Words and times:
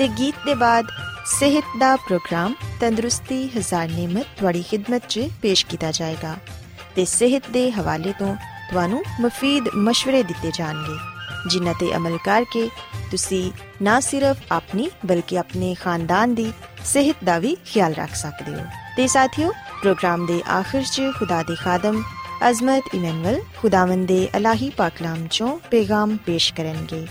ਤੇ 0.00 0.08
ਗੀਤ 0.08 0.34
ਦੇ 0.46 0.54
ਬਾਅਦ 0.54 0.86
ਸਿਹਤ 1.26 1.64
ਦਾ 1.80 1.96
ਪ੍ਰੋਗਰਾਮ 1.96 2.54
ਤੰਦਰੁਸਤੀ 2.80 3.50
ਹਜ਼ਾਰ 3.56 3.88
ਨਿਮਤ 3.88 4.26
ਤੁਹਾਡੀ 4.38 4.64
ਖidmat 4.70 5.00
'ਚ 5.08 5.20
ਪੇਸ਼ 5.42 5.66
ਕੀਤਾ 5.66 5.90
ਜਾਏਗਾ 5.90 6.36
ਤੇ 6.96 7.04
ਸਿਹਤ 7.04 7.50
ਦੇ 7.50 7.70
ਹਵਾਲੇ 7.70 8.12
ਤੋਂ 8.18 8.36
ਤੁਹਾਨੂੰ 8.70 9.02
ਮਫੀਦ 9.20 9.68
مشਵਰੇ 9.68 10.22
ਦਿੱਤੇ 10.22 10.50
ਜਾਣਗੇ, 10.54 10.96
ਜਿਨ੍ਹਾਂ 11.48 11.74
ਤੇ 11.80 11.96
ਅਮਲ 11.96 12.18
ਕਰਕੇ 12.24 12.68
ਤੁਸੀਂ 13.10 13.52
ਨਾ 13.82 14.00
ਸਿਰਫ 14.00 14.36
ਆਪਣੀ 14.52 14.90
ਬਲਕਿ 15.06 15.38
ਆਪਣੇ 15.38 15.74
ਖਾਨਦਾਨ 15.74 16.34
ਦੀ 16.34 16.52
ਸਿਹਤ 16.84 17.16
ਦਾ 17.24 17.38
ਵੀ 17.38 17.56
ਖਿਆਲ 17.66 17.94
ਰੱਖ 17.94 18.14
ਸਕਦੇ 18.14 18.54
ਹੋ। 18.54 18.64
ਤੇ 18.96 19.06
ਸਾਥਿਓ, 19.06 19.52
ਪ੍ਰੋਗਰਾਮ 19.80 20.26
ਦੇ 20.26 20.42
ਆਖਿਰ 20.50 20.82
'ਚ 20.82 21.02
ਖੁਦਾ 21.18 21.42
ਦੇ 21.42 21.54
ਖਾਦਮ 21.54 22.02
ਅਜ਼ਮਤ 22.50 22.94
ਇਮਨੁਅਲ 22.94 23.40
ਖੁਦਾਵੰਦ 23.58 24.08
ਦੇ 24.08 24.28
ਅਲਾਹੀ 24.36 24.70
ਪਾਕਲਾਮ 24.70 25.26
ਚੋਂ 25.30 25.58
ਪੇਗਾਮ 25.70 26.16
ਪੇਸ਼ 26.16 26.54
ਕਰਨਗੇ। 26.54 27.06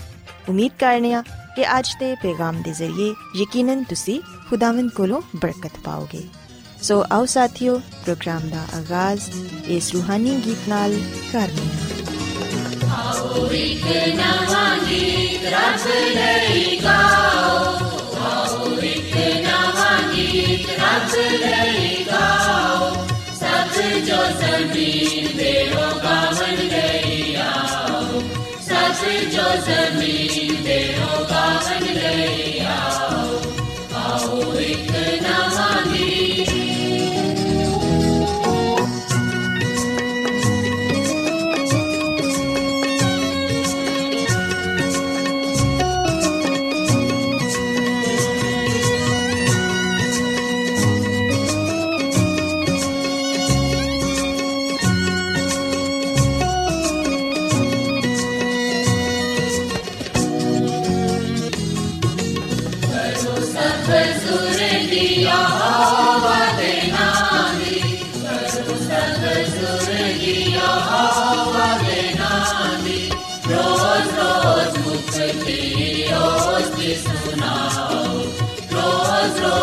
ਉਮੀਦ 0.50 0.72
ਕਰਨੀਆ 0.80 1.24
ਕਿ 1.60 1.80
ਅੱਜ 1.80 1.88
ਦੇ 2.00 2.16
ਪੈਗਾਮ 2.16 2.62
ਦੇ 2.62 2.74
ਜ਼ਰੀਏ 2.74 3.14
ਯਕੀਨਨ 3.36 3.84
ਤੁਸੀਂ 3.84 4.22
ਖੁਦਾਵੰਦ 4.50 4.92
ਕੋਲੋਂ 4.92 5.22
ਬਰਕਤ 5.36 5.72
ਪਾਓਗੇ। 5.84 6.22
ਸੋ 6.82 7.06
ਆਓ 7.12 7.26
ਸਾਥੀਓ, 7.26 7.80
ਪ੍ਰੋਗਰਾਮ 7.80 8.50
ਦਾ 8.50 8.62
ਆਗਾਜ਼ 8.78 9.22
ਇਸ 9.68 9.92
ਰੂਹਾਨੀ 9.94 10.42
ਗੀਤ 10.46 10.70
ਨਾਲ 10.70 10.96
ਕਰਦੇ 11.32 11.66
ਹਾਂ। 12.88 12.98
ਆਓ 12.98 13.50
ਇੱਕ 13.52 13.86
ਨਵਾਂ 14.16 14.78
ਗੀਤ 14.90 15.46
ਰੱਬ 15.54 15.88
ਲਈ 16.16 16.80
ਗਾਓ। 16.84 17.58
ਆਓ 18.20 18.80
ਇੱਕ 18.80 19.18
ਨਵਾਂ 19.42 20.16
ਗੀਤ 20.16 20.80
ਰੱਬ 20.80 21.16
ਲਈ 21.16 22.06
ਗਾਓ। 22.08 23.08
ਸਭ 23.40 23.82
ਜੋ 23.82 24.24
ਜ਼ਮੀਨ 24.40 25.38
ਦੇ 25.38 25.59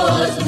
Lord. 0.09 0.46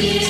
Please. 0.00 0.29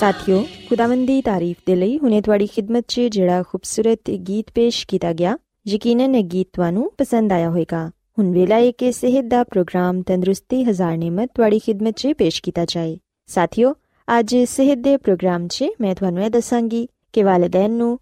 ਸਾਥਿਓ, 0.00 0.42
ਖੁਦਾਵੰਦ 0.68 1.06
ਦੀ 1.06 1.22
ਤਾਰੀਫ 1.22 1.56
ਦੇ 1.66 1.74
ਲਈ 1.76 1.98
ਹੁਣੇ 1.98 2.20
ਤੁਹਾਡੀ 2.20 2.46
ਖਿਦਮਤ 2.46 2.84
'ਚ 2.88 3.00
ਜਿਹੜਾ 3.00 3.42
ਖੂਬਸੂਰਤ 3.42 4.10
ਗੀਤ 4.10 4.50
ਪੇਸ਼ 4.54 4.86
ਕੀਤਾ 4.86 5.12
ਗਿਆ, 5.12 5.36
ਯਕੀਨਨ 5.68 6.14
ਇਹ 6.14 6.24
ਗੀਤ 6.24 6.48
ਤੁਹਾਨੂੰ 6.52 6.90
ਪਸੰਦ 6.98 7.32
ਆਇਆ 7.32 7.48
ਹੋਵੇਗਾ। 7.50 7.90
ਹੁਣ 8.18 8.30
ਵੇਲਾ 8.32 8.56
ਹੈ 8.56 8.70
ਕਿ 8.70 8.92
ਸਿਹਤ 8.92 9.24
ਦਾ 9.24 9.42
ਪ੍ਰੋਗਰਾਮ 9.44 10.02
ਤੰਦਰੁਸਤੀ 10.02 10.62
ਹਜ਼ਾਰ 10.64 10.96
ਨਿਮਤ 10.96 11.30
ਤੁਹਾਡੀ 11.34 11.58
ਖਿਦਮਤ 11.58 11.96
'ਚ 11.96 12.12
ਪੇਸ਼ 12.18 12.42
ਕੀਤਾ 12.42 12.64
ਜਾਏ। 12.64 12.96
ਸਾਥਿਓ, 13.26 13.74
ਅੱਜ 14.08 14.36
ਸਿਹਤ 14.48 14.78
ਦੇ 14.78 14.96
ਪ੍ਰੋਗਰਾਮ 14.96 15.48
'ਚ 15.48 15.64
ਮੈਂ 15.80 15.94
ਤੁਹਾਨੂੰ 15.94 16.24
ਇਹ 16.24 16.30
ਦੱਸਾਂਗੀ 16.30 16.86
ਕਿ 17.12 17.22
ਵਾਲਿਦੈਨ 17.22 17.70
ਨੂੰ 17.70 17.98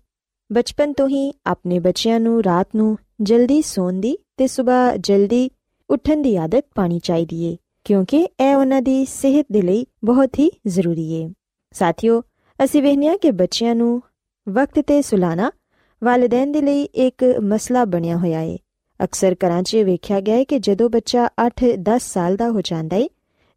ਬਚਪਨ 0.50 0.92
ਤੋਂ 0.92 1.08
ਹੀ 1.08 1.32
ਆਪਣੇ 1.46 1.78
ਬੱਚਿਆਂ 1.78 2.20
ਨੂੰ 2.20 2.42
ਰਾਤ 2.44 2.68
ਨੂੰ 2.76 2.96
ਜਲਦੀ 3.20 3.60
ਸੌਣ 3.62 4.00
ਦੀ 4.00 4.16
ਤੇ 4.36 4.46
ਸਵੇਰ 4.46 4.96
ਜਲਦੀ 4.98 5.48
ਉੱਠਣ 5.90 6.22
ਦੀ 6.22 6.36
ਆਦਤ 6.36 6.66
ਪਾਣੀ 6.74 6.98
ਚਾਹੀਦੀ 6.98 7.42
ਏ, 7.44 7.56
ਕਿਉਂਕਿ 7.84 8.26
ਇਹ 8.40 8.54
ਉਹਨਾਂ 8.54 8.82
ਦੀ 8.82 9.04
ਸਿਹਤ 9.04 9.46
ਦੇ 9.52 9.62
ਲਈ 9.62 9.86
ਬਹੁਤ 10.04 10.38
ਹੀ 10.38 10.50
ਜ਼ਰੂਰੀ 10.66 11.10
ਏ। 11.12 11.28
ਸਾਥਿਓ, 11.78 12.22
ਅਸੀਂ 12.64 12.82
ਵੇਖਦੇ 12.82 13.06
ਹਾਂ 13.06 13.18
ਕਿ 13.18 13.30
ਬੱਚਿਆਂ 13.30 13.74
ਨੂੰ 13.74 14.02
ਵਕਤ 14.48 14.80
ਤੇ 14.86 15.02
ਸੁਲਾਣਾ 15.02 15.50
ਵਾਲਿਦੈਨ 16.04 16.52
ਦੇ 16.52 16.60
ਲਈ 16.60 16.82
ਇੱਕ 16.82 17.24
ਮਸਲਾ 17.40 17.84
ਬਣਿਆ 17.84 18.16
ਹੋਇਆ 18.16 18.40
ਏ। 18.40 18.58
ਅਕਸਰ 19.04 19.36
ਘਰਾਂ 19.46 19.62
'ਚ 19.62 19.76
ਵੇਖਿਆ 19.76 20.20
ਗਿਆ 20.20 20.36
ਹੈ 20.36 20.44
ਕਿ 20.44 20.58
ਜਦੋਂ 20.58 20.90
ਬੱਚਾ 20.90 21.28
8-10 21.46 21.98
ਸਾਲ 21.98 22.36
ਦਾ 22.36 22.48
ਹੋ 22.50 22.60
ਜਾਂਦਾ 22.60 22.96
ਏ, 22.96 23.08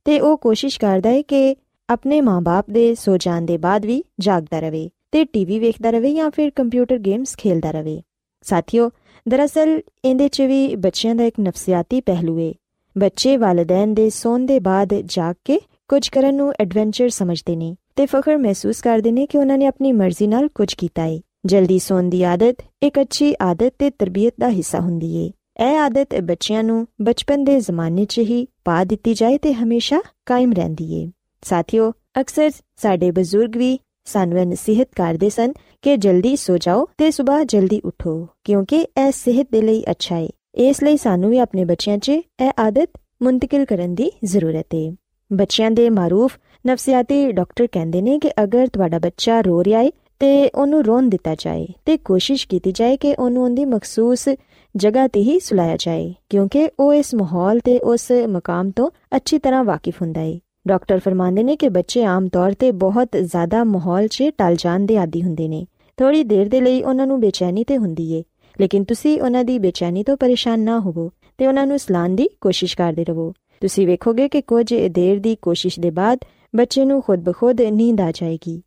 ਤੇ 0.06 0.20
ਉਹ 0.20 0.38
ਕੋਸ਼ਿਸ਼ 0.38 0.80
ਕਰਦਾ 0.80 1.10
ਏ 1.10 1.24
ਕਿ 1.24 1.56
ਆਪਣੇ 1.90 2.22
ਮਾਪੇ 2.22 2.74
ਦੇ 2.74 2.96
ਸੋ 2.96 3.18
ਜਾਣ 3.18 3.42
ਦੇ 3.42 3.58
ਬਾਅਦ 3.58 3.86
ਵੀ 3.86 4.04
ਜਾਗਦਾ 4.20 4.60
ਰਹੇ 4.60 4.90
ਤੇ 5.12 5.24
ਟੀਵੀ 5.26 5.60
ਵੇਖਦਾ 5.60 5.90
ਰਹੇ 5.90 6.14
ਜਾਂ 6.14 6.30
ਫਿਰ 6.32 6.50
ਕੰਪਿਊਟਰ 6.50 6.98
ਗੇਮਸ 6.98 7.36
ਖੇਲਦਾ 7.38 7.72
ਰਹੇ 7.72 8.02
ਸਾਥੀਓ, 8.42 8.90
ਦਰਅਸਲ 9.28 9.82
ਇਹਦੇ 10.06 10.28
'ਚ 10.28 10.42
ਵੀ 10.42 10.76
ਬੱਚਿਆਂ 10.76 11.16
ਦਾ 11.16 11.24
ਇੱਕ 11.24 11.40
ਨਫਸੀਆਤੀ 11.40 12.02
ਪਹਿਲੂ 12.02 12.40
ਏ। 12.40 12.54
ਬੱਚੇ 12.98 13.38
ਵਾਲਿਦੈਨ 13.38 13.94
ਦੇ 13.94 14.10
ਸੌਣ 14.10 14.46
ਦੇ 14.46 14.60
ਬਾਅਦ 14.60 14.94
ਜਾਗ 15.06 15.36
ਕੇ 15.46 15.60
ਕੁਝ 15.88 16.10
ਕਰਨ 16.10 16.36
ਨੂੰ 16.36 16.54
ਐਡਵੈਂਚਰ 16.60 17.10
ਸਮਝਦੇ 17.10 17.56
ਨੇ। 17.56 17.76
ਤੇ 18.00 18.06
ਫਖਰ 18.06 18.38
ਮਹਿਸੂਸ 18.38 18.82
ਕਰਦੇ 18.82 19.12
ਨੇ 19.12 19.26
ਕਿ 19.26 19.38
ਉਹਨਾਂ 19.38 19.58
ਨੇ 19.58 19.66
ਆਪਣੀ 19.66 19.92
ਮਰਜ਼ੀ 19.92 20.28
ਨਾਲ 20.28 20.48
ਕੁਝ 20.48 20.74
ਕੀਤਾ 20.74 21.06
ਏ। 21.06 21.22
ਜਲਦੀ 21.46 21.80
ਸੌਣ 21.80 22.04
ਦੀ 22.04 22.24
ਆਦਤ 22.24 22.56
ਇੱਕ 22.84 23.02
ਅੱਛੀ 23.02 23.36
ਆਦਤ 23.42 23.74
ਤੇ 23.80 23.90
ਤਰਬੀਅਤ 23.90 24.34
ਦਾ 24.40 24.50
ਹਿੱਸਾ 24.50 24.80
ਹੁੰਦੀ 24.80 25.16
ਏ। 25.16 25.32
ਇਹ 25.66 25.78
ਆਦਤ 25.78 26.16
ਬੱਚਿਆਂ 26.22 26.64
ਨੂੰ 26.64 26.88
ਬਚਪਨ 27.02 27.44
ਦੇ 27.44 27.60
ਜ਼ਮਾਨੇ 27.60 28.06
'ਚ 28.06 28.20
ਹੀ 28.20 28.48
ਪਾ 28.66 28.84
ਦਿੱਤੀ 28.84 29.14
ਜਾਏ 29.14 29.38
ਤੇ 29.38 29.54
ਹਮੇਸ਼ਾ 29.54 30.02
ਕਾਇਮ 30.26 30.54
ਰਹਿੰਦੀ 30.54 30.94
ਏ। 30.94 31.12
ਸਾਥੀਓ, 31.42 31.92
ਅਕਸਰ 32.22 32.52
ਸਾਡੇ 32.76 33.12
ਬਜ਼ੁਰਗ 33.12 33.58
ਵੀ 33.58 33.80
ਸਾਨੂੰ 34.06 34.40
ਇਹ 34.40 34.46
ਨਸੀਹਤ 34.46 34.90
ਕਰਦੇ 34.96 35.30
ਸਨ 35.30 35.54
ਕਿ 35.82 35.98
ਜਲਦੀ 35.98 36.36
ਸੋ 36.36 36.58
ਜਾਓ 36.58 36.88
ਤੇ 36.98 37.12
ਸਵੇਰ 37.12 37.44
ਜਲਦੀ 37.44 37.82
ਉਠੋ, 37.86 38.28
ਕਿਉਂਕਿ 38.44 38.80
ਇਹ 38.82 39.12
ਸਿਹਤ 39.12 39.48
ਦੇ 39.52 39.62
ਲਈ 39.62 39.84
ਅੱਛਾ 39.92 40.18
ਏ। 40.18 40.30
ਇਸ 40.56 40.84
ਲਈ 40.84 40.98
ਸਾਨੂੰ 40.98 41.30
ਵੀ 41.30 41.38
ਆਪਣੇ 41.38 41.66
ਬੱਚਿਆਂ 41.66 41.98
'ਚ 41.98 42.10
ਇਹ 42.10 42.52
ਆਦਤ 42.60 42.90
ਮੁੰਤਕਿਲ 43.22 43.66
ਕਰਨ 43.66 43.96
ਦੀ 43.96 44.12
ਜ਼ਰੂਰਤ 44.24 44.76
ਏ। 44.76 44.96
ਬੱਚਿਆਂ 45.34 45.72
ਦੇ 45.72 45.90
ਮਾਰੂਫ 45.90 46.32
ਨਫਸੀਆਤੀ 46.66 47.32
ਡਾਕਟਰ 47.32 47.68
ਕਹਿੰਦੇ 47.68 48.02
ਨੇ 48.02 48.18
ਕਿ 48.20 48.32
ਅਗਰ 48.44 48.68
ਤੁਹਾਡਾ 48.68 49.00
ਬੱਚਾ 49.00 49.40
ਰੋ 49.42 49.64
ਰਿਹਾ 49.64 49.82
ਏ 49.82 49.92
ਤੇ 50.22 50.50
ਉਹਨੂੰ 50.50 50.84
ਰੋਣ 50.86 51.08
ਦਿੱਤਾ 51.10 51.36
ਜਾਏ 51.36 51.68
ਤੇ 51.86 51.96
ਕੋਸ਼ਿਸ਼ 51.98 52.48
ਕੀਤੀ 52.48 52.72
ਜਾਏ 52.72 52.98
ਕਿ 52.98 53.14
ਉਹਨੂੰ 53.20 53.44
ਉਹਦੀ 53.44 53.66
ਮਖਸੂਸ 53.66 54.28
ਜਗ੍ਹਾ 54.76 55.08
ਤੇ 55.08 55.20
ਹੀ 55.20 55.40
ਸੁਲਾਇਆ 55.40 55.78
ਜਾਏ, 55.80 56.14
ਕਿਉਂਕਿ 56.30 56.70
ਉਹ 56.80 56.94
ਇਸ 56.94 57.14
ਮਾਹੌਲ 57.16 57.60
ਤੇ 57.60 57.78
ਉਸ 57.80 58.12
ਮਕਾਮ 58.30 58.72
ਤੋਂ 58.72 58.90
ਅੱਛੀ 59.16 59.38
ਤਰ੍ਹਾਂ 59.38 59.64
ਵਾਕਿਫ 59.64 60.02
ਹੁੰਦਾ 60.02 60.22
ਏ। 60.22 60.40
ਡਾਕਟਰ 60.68 61.00
ਫਰਮਾਉਂਦੇ 61.00 61.44
ਨੇ 61.44 61.56
ਕਿ 61.56 61.70
ਬੱਚੇ 61.70 62.04
ਆਮ 62.06 62.28
ਤੌਰ 62.28 62.54
ਤੇ 62.54 62.72
ਬਹੁਤ 62.72 63.16
ਜ਼ਿਆਦਾ 63.16 63.64
ਮਾਹੌਲ 63.64 64.08
'ਚ 64.08 64.24
ਟਲ 64.38 64.56
ਜਾਣ 64.56 64.86
ਦੇ 64.86 64.98
ਆਦੀ 64.98 65.22
ਹੁੰਦੇ 65.24 65.48
ਨੇ। 65.48 65.66
ਥੋੜੀ 65.98 66.24
ਦੇਰ 66.24 66.50
ਦੇ 66.50 66.62
ਲਈ 66.62 66.82
ਉਹਨਾਂ 66.82 67.08
ਨੂੰ 67.08 67.20
ਬੇਚੈਨੀ 67.20 67.64
ਤੇ 67.64 67.78
ਹੁੰਦੀ 67.78 68.12
ਏ, 68.14 68.24
ਲੇਕਿਨ 68.60 68.84
ਤੁਸੀਂ 68.84 69.20
ਉਹਨਾਂ 69.22 69.44
ਦੀ 69.44 69.58
ਬੇਚੈਨੀ 69.60 70.04
ਤੋਂ 70.04 70.18
ਪਰੇਸ਼ਾਨ 70.18 70.60
ਨਾ 70.60 70.80
ਹੋਵੋ 70.80 71.10
ਤੇ 71.38 71.48
ਉਹਨਾਂ 71.48 71.66
ਨੂੰ 71.68 71.80
ਸਲਾਨ 71.80 72.16
ਦੀ 72.16 72.30
ਕੋਸ਼ਿਸ਼ 72.42 72.78
ਕਰਦੇ 72.78 73.04
ਰਹੋ। 73.04 73.32
ਤੁਸੀਂ 73.62 73.88
ਵੇਖੋਗੇ 73.88 74.28
ਕਿ 74.30 74.42
ਕੁਝ 74.42 74.74
ਦੇਰ 74.92 75.20
ਦੀ 75.20 75.36
ਕੋਸ਼ਿਸ਼ 75.42 75.80
ਦੇ 75.80 75.90
ਬਾਅਦ 75.92 76.20
ਬੱਚੇ 76.56 76.86
ਨੂੰ 76.86 77.02
ਖੁਦ 77.02 77.20
ਬਖੁਦ 77.20 77.62
ਨੀਂਦ 77.62 78.02
ਆ 78.02 78.12
ਜਾਏਗੀ। 78.12 78.62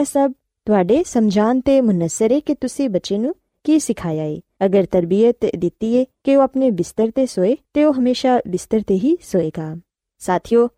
ਇਹ 0.00 0.04
ਸਭ 0.04 0.32
ਤੁਹਾਡੇ 0.66 1.04
ਸਮਝਾਨ 1.04 1.60
ਤੇ 1.60 1.80
ਮੁਨਸਰ 1.80 2.32
ਹੈ 2.32 2.40
ਕਿ 2.40 2.54
ਤੁਸੀਂ 2.54 2.88
ਬੱਚੇ 2.88 3.18
ਨੂੰ 3.18 3.34
ਕੀ 3.64 3.78
ਸਿਖਾਇਆ 3.78 4.24
ਏ। 4.24 4.40
ਅਗਰ 4.64 4.86
ਤਰਬੀਅਤ 4.86 5.36
ਦਿੱਤੀ 5.56 5.94
ਏ 5.94 6.06
ਕਿ 6.24 6.36
ਉਹ 6.36 6.42
ਆਪਣੇ 6.42 6.70
ਬਿਸਤਰ 6.70 7.10
ਤੇ 7.14 7.26
ਸੋਏ, 7.26 7.56
ਤੇ 7.74 7.84
ਉਹ 7.84 7.94
ਹਮੇਸ਼ਾ 7.94 8.40
ਬਿਸਤਰ 8.48 8.80
ਤੇ 8.86 8.94
ਹੀ 8.94 9.16
ਸੋਏਗਾ। 9.22 9.76
ਸਾਥੀਓ, 10.18 10.68